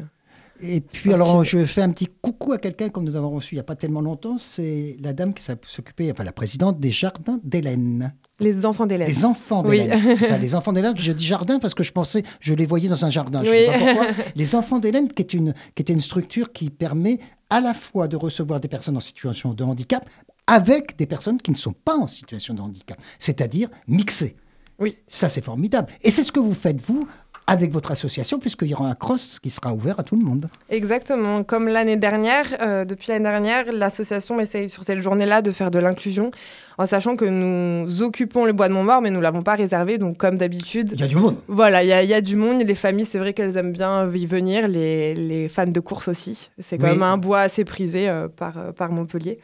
Et 0.62 0.81
puis, 0.81 1.12
alors, 1.12 1.42
je 1.44 1.64
fais 1.64 1.83
un 1.83 1.90
petit 1.90 2.09
coucou 2.20 2.53
à 2.53 2.59
quelqu'un 2.59 2.88
que 2.88 3.01
nous 3.01 3.16
avons 3.16 3.31
reçu 3.31 3.55
il 3.55 3.57
n'y 3.57 3.61
a 3.61 3.64
pas 3.64 3.77
tellement 3.77 4.01
longtemps. 4.01 4.37
C'est 4.38 4.96
la 5.01 5.12
dame 5.12 5.35
qui 5.35 5.42
s'occupait, 5.66 6.11
enfin, 6.12 6.25
la 6.25 6.33
présidente 6.33 6.79
des 6.81 6.90
jardins 6.90 7.40
d'Hélène. 7.44 8.14
Les 8.38 8.64
enfants 8.64 8.87
d'élèves. 8.87 9.09
Les 9.09 9.25
enfants 9.25 9.62
Oui. 9.66 9.81
d'Hélène. 9.81 10.16
C'est 10.16 10.27
ça, 10.27 10.38
les 10.38 10.55
enfants 10.55 10.73
d'Hélène. 10.73 10.94
Je 10.96 11.12
dis 11.12 11.25
jardin 11.27 11.59
parce 11.59 11.75
que 11.75 11.83
je 11.83 11.92
pensais, 11.92 12.23
je 12.40 12.55
les 12.55 12.66
voyais 12.66 12.88
dans 12.88 13.05
un 13.05 13.11
jardin. 13.11 13.44
Je 13.44 13.51
Oui. 13.51 13.57
sais 13.59 13.66
pas 13.66 13.79
pourquoi. 13.79 14.07
Les 14.37 14.55
enfants 14.55 14.79
d'Hélène, 14.79 15.09
qui 15.09 15.23
est, 15.23 15.35
une, 15.35 15.53
qui 15.75 15.83
était 15.83 15.92
une 15.92 16.01
structure 16.01 16.53
qui 16.53 16.70
permet 16.70 17.18
à 17.51 17.61
la 17.61 17.75
fois 17.75 18.09
de 18.09 18.16
recevoir 18.16 18.61
des 18.61 18.68
personnes 18.68 18.96
en 18.96 19.01
situation 19.01 19.53
de 19.53 19.62
handicap 19.64 20.09
avec 20.46 20.96
des 20.96 21.07
personnes 21.07 21.40
qui 21.40 21.51
ne 21.51 21.57
sont 21.57 21.73
pas 21.73 21.96
en 21.96 22.07
situation 22.07 22.55
de 22.55 22.61
handicap, 22.61 22.99
c'est-à-dire 23.18 23.68
mixées. 23.87 24.37
Oui. 24.79 24.96
Ça, 25.07 25.29
c'est 25.29 25.44
formidable. 25.44 25.92
Et 26.03 26.11
c'est 26.11 26.23
ce 26.23 26.33
que 26.33 26.40
vous 26.40 26.55
faites, 26.55 26.81
vous, 26.81 27.07
avec 27.50 27.72
votre 27.72 27.90
association, 27.90 28.38
puisqu'il 28.38 28.68
y 28.68 28.74
aura 28.74 28.86
un 28.88 28.94
cross 28.94 29.40
qui 29.40 29.50
sera 29.50 29.72
ouvert 29.74 29.98
à 29.98 30.04
tout 30.04 30.14
le 30.16 30.24
monde. 30.24 30.46
Exactement. 30.68 31.42
Comme 31.42 31.66
l'année 31.66 31.96
dernière, 31.96 32.46
euh, 32.60 32.84
depuis 32.84 33.08
l'année 33.10 33.24
dernière, 33.24 33.64
l'association 33.72 34.38
essaye 34.38 34.70
sur 34.70 34.84
cette 34.84 35.00
journée-là 35.00 35.42
de 35.42 35.50
faire 35.50 35.72
de 35.72 35.80
l'inclusion, 35.80 36.30
en 36.78 36.86
sachant 36.86 37.16
que 37.16 37.24
nous 37.24 38.02
occupons 38.02 38.44
le 38.44 38.52
bois 38.52 38.68
de 38.68 38.72
Montmort, 38.74 39.02
mais 39.02 39.10
nous 39.10 39.16
ne 39.18 39.22
l'avons 39.22 39.42
pas 39.42 39.56
réservé. 39.56 39.98
Donc, 39.98 40.16
comme 40.16 40.36
d'habitude, 40.38 40.90
Il 40.94 41.00
y 41.00 41.02
a 41.02 41.08
du 41.08 41.16
monde. 41.16 41.38
Voilà, 41.48 41.82
il 41.82 41.88
y, 41.88 41.92
a- 41.92 42.04
il 42.04 42.08
y 42.08 42.14
a 42.14 42.20
du 42.20 42.36
monde. 42.36 42.62
Les 42.62 42.74
familles, 42.76 43.04
c'est 43.04 43.18
vrai 43.18 43.32
qu'elles 43.34 43.56
aiment 43.56 43.72
bien 43.72 44.08
y 44.14 44.26
venir. 44.26 44.68
Les, 44.68 45.14
les 45.14 45.48
fans 45.48 45.66
de 45.66 45.80
course 45.80 46.06
aussi. 46.06 46.50
C'est 46.60 46.78
quand 46.78 46.84
Oui. 46.86 46.90
même 46.92 47.02
un 47.02 47.16
bois 47.18 47.40
assez 47.40 47.64
prisé 47.64 48.08
euh, 48.08 48.28
par, 48.28 48.58
euh, 48.58 48.70
par 48.72 48.92
Montpellier. 48.92 49.38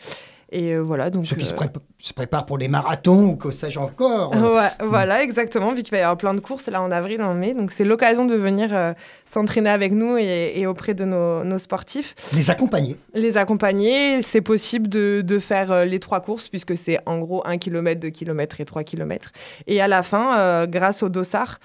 Et 0.53 0.75
euh, 0.75 0.79
voilà, 0.81 1.11
donc. 1.11 1.27
Ceux 1.27 1.35
qui 1.37 1.45
se, 1.47 1.55
euh, 1.55 1.57
prépa- 1.57 1.81
se 1.99 2.13
préparent 2.13 2.47
pour 2.47 2.57
les 2.57 2.69
marathons 2.69 3.25
ou 3.31 3.37
que 3.37 3.51
sais-je 3.51 3.79
encore. 3.81 4.31
Ouais, 4.37 4.69
voilà, 4.87 5.23
exactement, 5.23 5.73
vu 5.73 5.83
qu'il 5.83 5.91
va 5.91 5.99
y 5.99 6.01
avoir 6.03 6.17
plein 6.17 6.35
de 6.35 6.41
courses 6.41 6.67
là 6.69 6.81
en 6.81 6.91
avril, 6.93 7.21
en 7.23 7.35
mai. 7.35 7.53
Donc 7.55 7.73
c'est 7.73 7.85
l'occasion 7.85 8.25
de 8.27 8.35
venir 8.37 8.69
euh, 8.73 8.93
s'entraîner 9.25 9.71
avec 9.71 9.93
nous 9.93 10.17
et, 10.17 10.53
et 10.55 10.67
auprès 10.67 10.95
de 10.95 11.05
nos, 11.05 11.43
nos 11.43 11.59
sportifs. 11.59 12.15
Les 12.35 12.49
accompagner. 12.51 12.97
Les 13.15 13.37
accompagner, 13.37 14.23
c'est 14.23 14.41
possible 14.41 14.89
de, 14.89 15.21
de 15.25 15.39
faire 15.41 15.85
les 15.85 15.99
trois 15.99 16.21
courses, 16.21 16.49
puisque 16.49 16.77
c'est 16.77 16.99
en 17.07 17.19
gros 17.19 17.43
1 17.47 17.59
km, 17.59 18.01
2 18.01 18.11
km 18.11 18.61
et 18.61 18.65
3 18.65 18.85
km. 18.85 19.33
Et 19.67 19.81
à 19.81 19.89
la 19.89 20.03
fin, 20.05 20.67
grâce 20.67 21.03
au 21.03 21.09
dossard, 21.09 21.59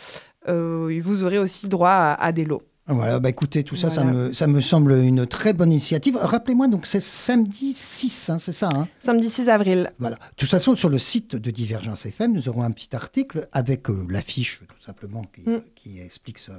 euh, 0.50 0.98
vous 1.02 1.24
aurez 1.24 1.38
aussi 1.38 1.70
droit 1.70 1.90
à, 1.92 2.14
à 2.14 2.32
des 2.32 2.46
lots. 2.46 2.64
Voilà, 2.94 3.20
bah 3.20 3.30
écoutez, 3.30 3.64
tout 3.64 3.76
ça, 3.76 3.90
ça, 3.90 4.04
me, 4.04 4.34
ça 4.34 4.48
me 4.48 4.62
semble 4.62 4.94
une 4.94 5.26
très 5.26 5.54
bonne 5.54 5.72
initiative. 5.72 6.18
Rappelez-moi, 6.22 6.68
donc 6.68 6.86
c'est 6.86 7.00
samedi 7.00 7.74
6, 7.74 8.30
hein, 8.30 8.38
c'est 8.38 8.52
ça 8.52 8.70
hein? 8.74 8.88
Samedi 9.00 9.30
6 9.30 9.50
avril. 9.50 9.92
Voilà. 10.00 10.16
De 10.18 10.22
toute 10.38 10.50
façon, 10.50 10.76
sur 10.76 10.90
le 10.90 11.00
site 11.00 11.36
de 11.36 11.52
Divergence 11.52 12.06
FM, 12.06 12.34
nous 12.34 12.50
aurons 12.50 12.64
un 12.64 12.72
petit 12.72 12.96
article 12.96 13.48
avec 13.52 13.90
euh, 13.90 14.06
l'affiche, 14.10 14.62
tout 14.68 14.86
simplement, 14.86 15.24
qui, 15.34 15.42
Mm. 15.50 15.62
qui 15.76 16.00
explique 16.00 16.38
ça. 16.40 16.54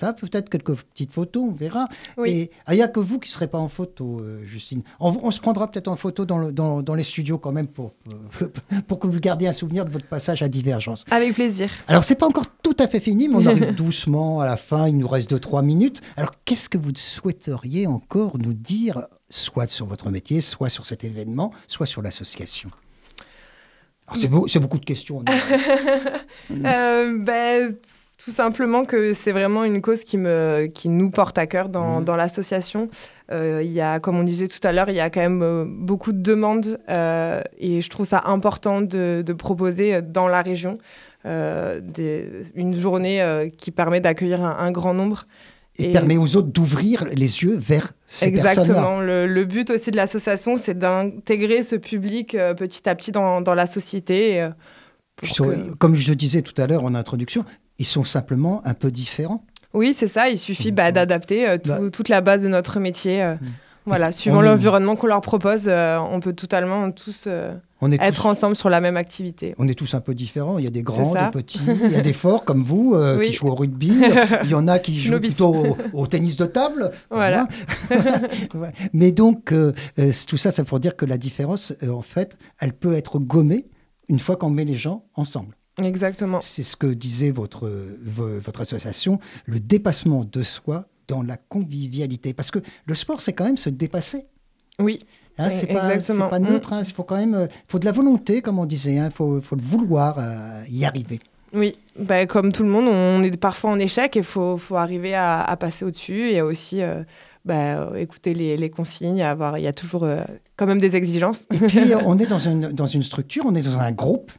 Ça, 0.00 0.14
peut-être 0.14 0.48
quelques 0.48 0.74
petites 0.76 1.12
photos, 1.12 1.42
on 1.48 1.52
verra. 1.52 1.86
Oui. 2.16 2.30
Et 2.30 2.50
ah, 2.64 2.72
il 2.72 2.78
n'y 2.78 2.82
a 2.82 2.88
que 2.88 3.00
vous 3.00 3.18
qui 3.18 3.28
ne 3.28 3.32
serez 3.34 3.48
pas 3.48 3.58
en 3.58 3.68
photo, 3.68 4.20
euh, 4.20 4.42
Justine. 4.46 4.82
On, 4.98 5.10
on 5.22 5.30
se 5.30 5.40
prendra 5.40 5.70
peut-être 5.70 5.88
en 5.88 5.96
photo 5.96 6.24
dans, 6.24 6.38
le- 6.38 6.52
dans, 6.52 6.80
dans 6.80 6.94
les 6.94 7.02
studios 7.02 7.36
quand 7.36 7.52
même 7.52 7.66
pour, 7.68 7.92
euh, 8.40 8.48
pour 8.88 8.98
que 8.98 9.06
vous 9.06 9.20
gardiez 9.20 9.48
un 9.48 9.52
souvenir 9.52 9.84
de 9.84 9.90
votre 9.90 10.06
passage 10.06 10.40
à 10.42 10.48
Divergence. 10.48 11.04
Avec 11.10 11.34
plaisir. 11.34 11.70
Alors, 11.86 12.02
c'est 12.04 12.14
pas 12.14 12.26
encore 12.26 12.46
tout 12.62 12.76
à 12.78 12.88
fait 12.88 12.98
fini, 13.00 13.28
mais 13.28 13.34
on 13.36 13.46
arrive 13.46 13.74
doucement 13.74 14.40
à 14.40 14.46
la 14.46 14.56
fin. 14.56 14.88
Il 14.88 14.96
nous 14.96 15.06
reste 15.08 15.30
2-3 15.30 15.62
minutes. 15.62 16.00
Alors, 16.16 16.32
qu'est-ce 16.46 16.70
que 16.70 16.78
vous 16.78 16.92
souhaiteriez 16.96 17.86
encore 17.86 18.38
nous 18.38 18.54
dire, 18.54 19.02
soit 19.28 19.68
sur 19.70 19.84
votre 19.84 20.08
métier, 20.10 20.40
soit 20.40 20.70
sur 20.70 20.86
cet 20.86 21.04
événement, 21.04 21.52
soit 21.66 21.84
sur 21.84 22.00
l'association? 22.00 22.70
Alors, 24.06 24.18
c'est, 24.22 24.28
beau- 24.28 24.48
c'est 24.48 24.60
beaucoup 24.60 24.78
de 24.78 24.84
questions. 24.86 25.22
Euh, 26.64 27.18
ben, 27.18 27.76
tout 28.22 28.30
simplement 28.32 28.84
que 28.84 29.14
c'est 29.14 29.32
vraiment 29.32 29.64
une 29.64 29.80
cause 29.80 30.04
qui, 30.04 30.18
me, 30.18 30.66
qui 30.74 30.88
nous 30.90 31.10
porte 31.10 31.38
à 31.38 31.46
cœur 31.46 31.68
dans, 31.70 31.98
Mhm. 32.00 32.04
dans 32.04 32.16
l'association. 32.16 32.88
Euh, 33.32 33.62
Il 33.64 33.72
y 33.72 33.80
a, 33.80 33.98
comme 34.00 34.18
on 34.18 34.24
disait 34.24 34.48
tout 34.48 34.58
à 34.64 34.72
l'heure, 34.72 34.90
il 34.90 34.96
y 34.96 35.00
a 35.00 35.08
quand 35.08 35.20
même 35.20 35.42
euh, 35.42 35.64
beaucoup 35.66 36.12
de 36.12 36.20
demandes 36.20 36.78
euh, 36.90 37.40
et 37.58 37.80
je 37.80 37.88
trouve 37.88 38.06
ça 38.06 38.22
important 38.26 38.80
de, 38.82 39.22
de 39.24 39.32
proposer 39.32 40.02
dans 40.02 40.28
la 40.28 40.42
région 40.42 40.78
des- 41.24 42.28
une 42.54 42.74
journée 42.74 43.50
qui 43.58 43.70
permet 43.70 44.00
d'accueillir 44.00 44.42
un, 44.42 44.56
un 44.58 44.70
grand 44.72 44.94
nombre. 44.94 45.26
Et, 45.78 45.90
Et- 45.90 45.92
permet 45.92 46.16
aux 46.16 46.36
autres 46.36 46.48
d'ouvrir 46.48 47.04
les 47.12 47.42
yeux 47.42 47.56
vers 47.56 47.92
ces. 48.06 48.26
Exactement. 48.26 49.00
Le, 49.00 49.26
le 49.26 49.44
but 49.44 49.70
aussi 49.70 49.90
de 49.90 49.96
l'association, 49.96 50.56
c'est 50.56 50.76
d'intégrer 50.78 51.62
ce 51.62 51.76
public 51.76 52.34
euh, 52.34 52.54
petit 52.54 52.88
à 52.88 52.94
petit 52.94 53.12
dans, 53.12 53.40
dans 53.40 53.54
la 53.54 53.66
société. 53.66 54.32
et, 54.32 54.42
euh, 54.42 54.48
sont- 55.28 55.44
que- 55.48 55.74
Comme 55.76 55.94
je 55.94 56.12
disais 56.14 56.42
tout 56.42 56.60
à 56.60 56.66
l'heure 56.66 56.84
en 56.84 56.94
introduction, 56.94 57.44
ils 57.78 57.86
sont 57.86 58.04
simplement 58.04 58.62
un 58.64 58.74
peu 58.74 58.90
différents. 58.90 59.44
Oui, 59.72 59.94
c'est 59.94 60.08
ça. 60.08 60.28
Il 60.28 60.38
suffit 60.38 60.72
bah, 60.72 60.90
d'adapter 60.92 61.48
euh, 61.48 61.58
tout- 61.58 61.68
Bah. 61.70 61.78
toute 61.92 62.08
la 62.08 62.20
base 62.20 62.42
de 62.42 62.48
notre 62.48 62.80
métier. 62.80 63.22
euh, 63.22 63.34
Mhm. 63.34 63.48
Voilà, 63.86 64.12
suivant 64.12 64.42
est- 64.42 64.46
l'environnement 64.46 64.94
qu'on 64.94 65.06
leur 65.06 65.22
propose, 65.22 65.64
euh, 65.66 65.96
on 65.98 66.20
peut 66.20 66.34
totalement 66.34 66.90
tous 66.92 67.26
On 67.80 67.90
est, 67.90 68.00
être 68.02 68.22
tous, 68.22 68.28
ensemble 68.28 68.54
sur 68.54 68.68
la 68.68 68.80
même 68.80 68.98
activité. 68.98 69.54
on 69.58 69.66
est 69.68 69.74
tous 69.74 69.94
un 69.94 70.00
peu 70.00 70.12
différents. 70.14 70.58
Il 70.58 70.64
y 70.64 70.66
a 70.66 70.70
des 70.70 70.82
grands, 70.82 71.02
ça. 71.02 71.24
des 71.24 71.30
petits, 71.30 71.60
il 71.66 71.90
y 71.90 71.96
a 71.96 72.02
des 72.02 72.12
forts 72.12 72.44
comme 72.44 72.62
vous 72.62 72.92
euh, 72.94 73.16
Oui. 73.18 73.28
qui 73.28 73.32
jouent 73.32 73.48
au 73.48 73.54
rugby. 73.54 73.90
Il 74.44 74.50
y 74.50 74.54
en 74.54 74.68
a 74.68 74.78
qui 74.78 75.00
jouent 75.00 75.18
plutôt 75.18 75.54
au, 75.54 75.76
au 75.94 76.06
tennis 76.06 76.36
de 76.36 76.44
table. 76.44 76.90
Voilà. 77.10 77.48
Mais 78.92 79.12
donc, 79.12 79.52
euh, 79.52 79.72
tout 80.26 80.36
ça, 80.36 80.50
c'est 80.50 80.64
pour 80.64 80.80
dire 80.80 80.96
que 80.96 81.06
la 81.06 81.18
différence, 81.18 81.72
euh, 81.82 81.90
en 81.90 82.02
fait, 82.02 82.36
elle 82.58 82.72
peut 82.72 82.94
être 82.94 83.18
gommée 83.18 83.66
une 84.10 84.18
fois 84.18 84.36
qu'on 84.36 84.50
met 84.50 84.64
les 84.66 84.74
gens 84.74 85.04
ensemble. 85.14 85.56
Exactement. 85.82 86.40
C'est 86.42 86.62
ce 86.64 86.76
que 86.76 86.88
disait 86.88 87.30
votre, 87.30 87.66
vo- 88.02 88.38
votre 88.40 88.60
association, 88.60 89.18
le 89.46 89.60
dépassement 89.60 90.24
de 90.30 90.42
soi 90.42 90.86
dans 91.08 91.22
la 91.22 91.36
convivialité. 91.38 92.34
Parce 92.34 92.50
que 92.50 92.58
le 92.86 92.94
sport, 92.94 93.20
c'est 93.22 93.32
quand 93.32 93.44
même 93.44 93.56
se 93.56 93.70
dépasser. 93.70 94.26
Oui. 94.78 95.06
Hein, 95.38 95.48
E- 95.48 95.50
c'est 95.50 95.66
pas, 95.68 96.38
neutre. 96.38 96.72
hein. 96.74 96.82
Il 96.86 96.92
faut 96.92 97.04
quand 97.04 97.16
même, 97.16 97.34
euh, 97.34 97.46
faut 97.66 97.78
de 97.78 97.84
la 97.86 97.92
volonté, 97.92 98.42
comme 98.42 98.58
on 98.58 98.66
disait. 98.66 98.94
Il 98.96 99.10
faut, 99.10 99.40
faut 99.40 99.56
le 99.56 99.62
vouloir 99.62 100.16
euh, 100.18 100.62
y 100.68 100.84
arriver. 100.84 101.20
Oui, 101.52 101.76
bah, 101.98 102.26
comme 102.26 102.52
tout 102.52 102.62
le 102.62 102.68
monde, 102.68 102.84
on 102.86 103.22
est 103.24 103.36
parfois 103.36 103.70
en 103.70 103.78
échec 103.78 104.14
et 104.16 104.20
il 104.20 104.24
faut, 104.24 104.56
faut 104.56 104.76
arriver 104.76 105.14
à, 105.14 105.40
à 105.42 105.56
passer 105.56 105.84
au-dessus 105.84 106.30
et 106.30 106.42
aussi 106.42 106.82
euh, 106.82 107.02
bah, 107.50 107.92
écouter 107.96 108.32
les, 108.34 108.56
les 108.56 108.70
consignes. 108.70 109.22
Avoir, 109.22 109.58
il 109.58 109.62
y 109.62 109.66
a 109.66 109.72
toujours 109.72 110.04
euh, 110.04 110.22
quand 110.56 110.66
même 110.66 110.78
des 110.78 110.94
exigences. 110.96 111.46
Et 111.52 111.58
puis, 111.66 111.80
on 112.04 112.18
est 112.18 112.26
dans 112.26 112.38
une, 112.38 112.68
dans 112.72 112.86
une 112.86 113.02
structure, 113.02 113.44
on 113.46 113.54
est 113.54 113.62
dans 113.70 113.78
un 113.78 113.92
groupe. 113.92 114.30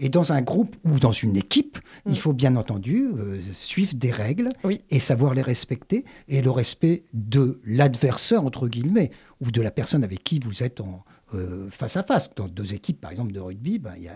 Et 0.00 0.08
dans 0.10 0.32
un 0.32 0.42
groupe 0.42 0.76
ou 0.84 0.98
dans 1.00 1.12
une 1.12 1.36
équipe, 1.36 1.78
Mm. 2.06 2.10
il 2.12 2.18
faut 2.18 2.32
bien 2.32 2.54
entendu 2.54 3.08
euh, 3.18 3.38
suivre 3.54 3.94
des 3.96 4.12
règles 4.12 4.50
Oui. 4.62 4.80
et 4.90 5.00
savoir 5.00 5.34
les 5.34 5.42
respecter. 5.42 6.04
Et 6.28 6.40
le 6.42 6.50
respect 6.52 7.02
de 7.14 7.60
l'adversaire, 7.66 8.44
entre 8.44 8.68
guillemets, 8.68 9.10
ou 9.40 9.50
de 9.50 9.60
la 9.60 9.72
personne 9.72 10.04
avec 10.04 10.22
qui 10.22 10.38
vous 10.38 10.62
êtes 10.62 10.80
en, 10.80 11.02
euh, 11.34 11.68
face 11.70 11.96
à 11.96 12.02
face. 12.04 12.30
Dans 12.36 12.46
deux 12.46 12.72
équipes, 12.74 13.00
par 13.00 13.10
exemple, 13.10 13.32
de 13.32 13.40
rugby, 13.40 13.78
ben, 13.80 13.94
il 13.96 14.04
y, 14.04 14.08
a, 14.08 14.14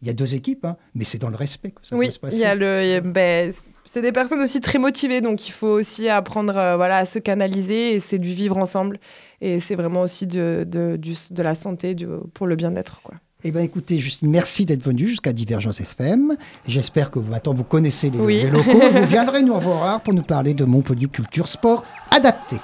il 0.00 0.06
y 0.08 0.10
a 0.10 0.14
deux 0.14 0.34
équipes, 0.34 0.64
hein, 0.64 0.76
mais 0.96 1.04
c'est 1.04 1.18
dans 1.18 1.30
le 1.30 1.36
respect 1.36 1.70
que 1.70 1.86
ça 1.86 1.94
oui, 1.96 2.06
doit 2.06 2.12
se 2.12 2.18
il 2.18 2.20
passer. 2.20 2.38
y 2.38 2.44
a 2.44 2.54
le, 2.56 2.82
il 2.82 2.88
y 2.90 2.94
a- 2.94 3.00
ben, 3.00 3.52
c'est 3.92 4.00
des 4.02 4.12
personnes 4.12 4.40
aussi 4.40 4.60
très 4.60 4.78
motivées, 4.78 5.20
donc 5.20 5.46
il 5.46 5.50
faut 5.52 5.66
aussi 5.68 6.08
apprendre 6.08 6.56
euh, 6.56 6.76
voilà, 6.76 6.96
à 6.98 7.04
se 7.04 7.18
canaliser 7.18 7.94
et 7.94 8.00
c'est 8.00 8.18
du 8.18 8.32
vivre 8.32 8.56
ensemble. 8.58 8.98
Et 9.40 9.60
c'est 9.60 9.74
vraiment 9.74 10.00
aussi 10.02 10.26
de, 10.26 10.64
de, 10.66 10.96
du- 10.96 11.14
de 11.30 11.42
la 11.42 11.54
santé 11.54 11.94
du- 11.94 12.06
pour 12.32 12.46
le 12.46 12.56
bien-être. 12.56 13.00
quoi. 13.02 13.16
Eh 13.44 13.50
bien, 13.50 13.60
écoutez, 13.62 13.98
Justine, 13.98 14.30
merci 14.30 14.64
d'être 14.64 14.84
venue 14.84 15.08
jusqu'à 15.08 15.32
Divergence 15.32 15.80
FM. 15.80 16.36
J'espère 16.68 17.10
que 17.10 17.18
vous, 17.18 17.28
maintenant, 17.30 17.52
vous 17.52 17.64
connaissez 17.64 18.08
les, 18.08 18.18
Oui. 18.20 18.36
les 18.44 18.50
locaux. 18.50 18.80
vous 18.92 19.04
viendrez 19.06 19.42
nous 19.42 19.54
revoir 19.54 20.00
pour 20.00 20.14
nous 20.14 20.22
parler 20.22 20.54
de 20.54 20.64
Montpellier 20.64 21.08
Culture 21.08 21.48
Sport 21.48 21.84
adapté. 22.12 22.56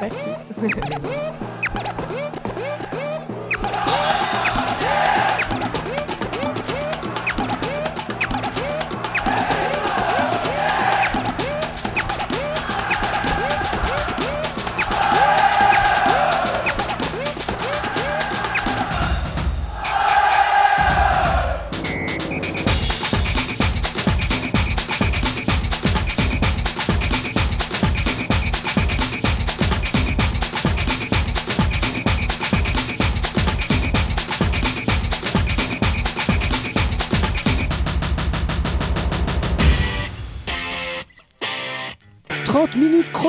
Merci. 0.00 0.18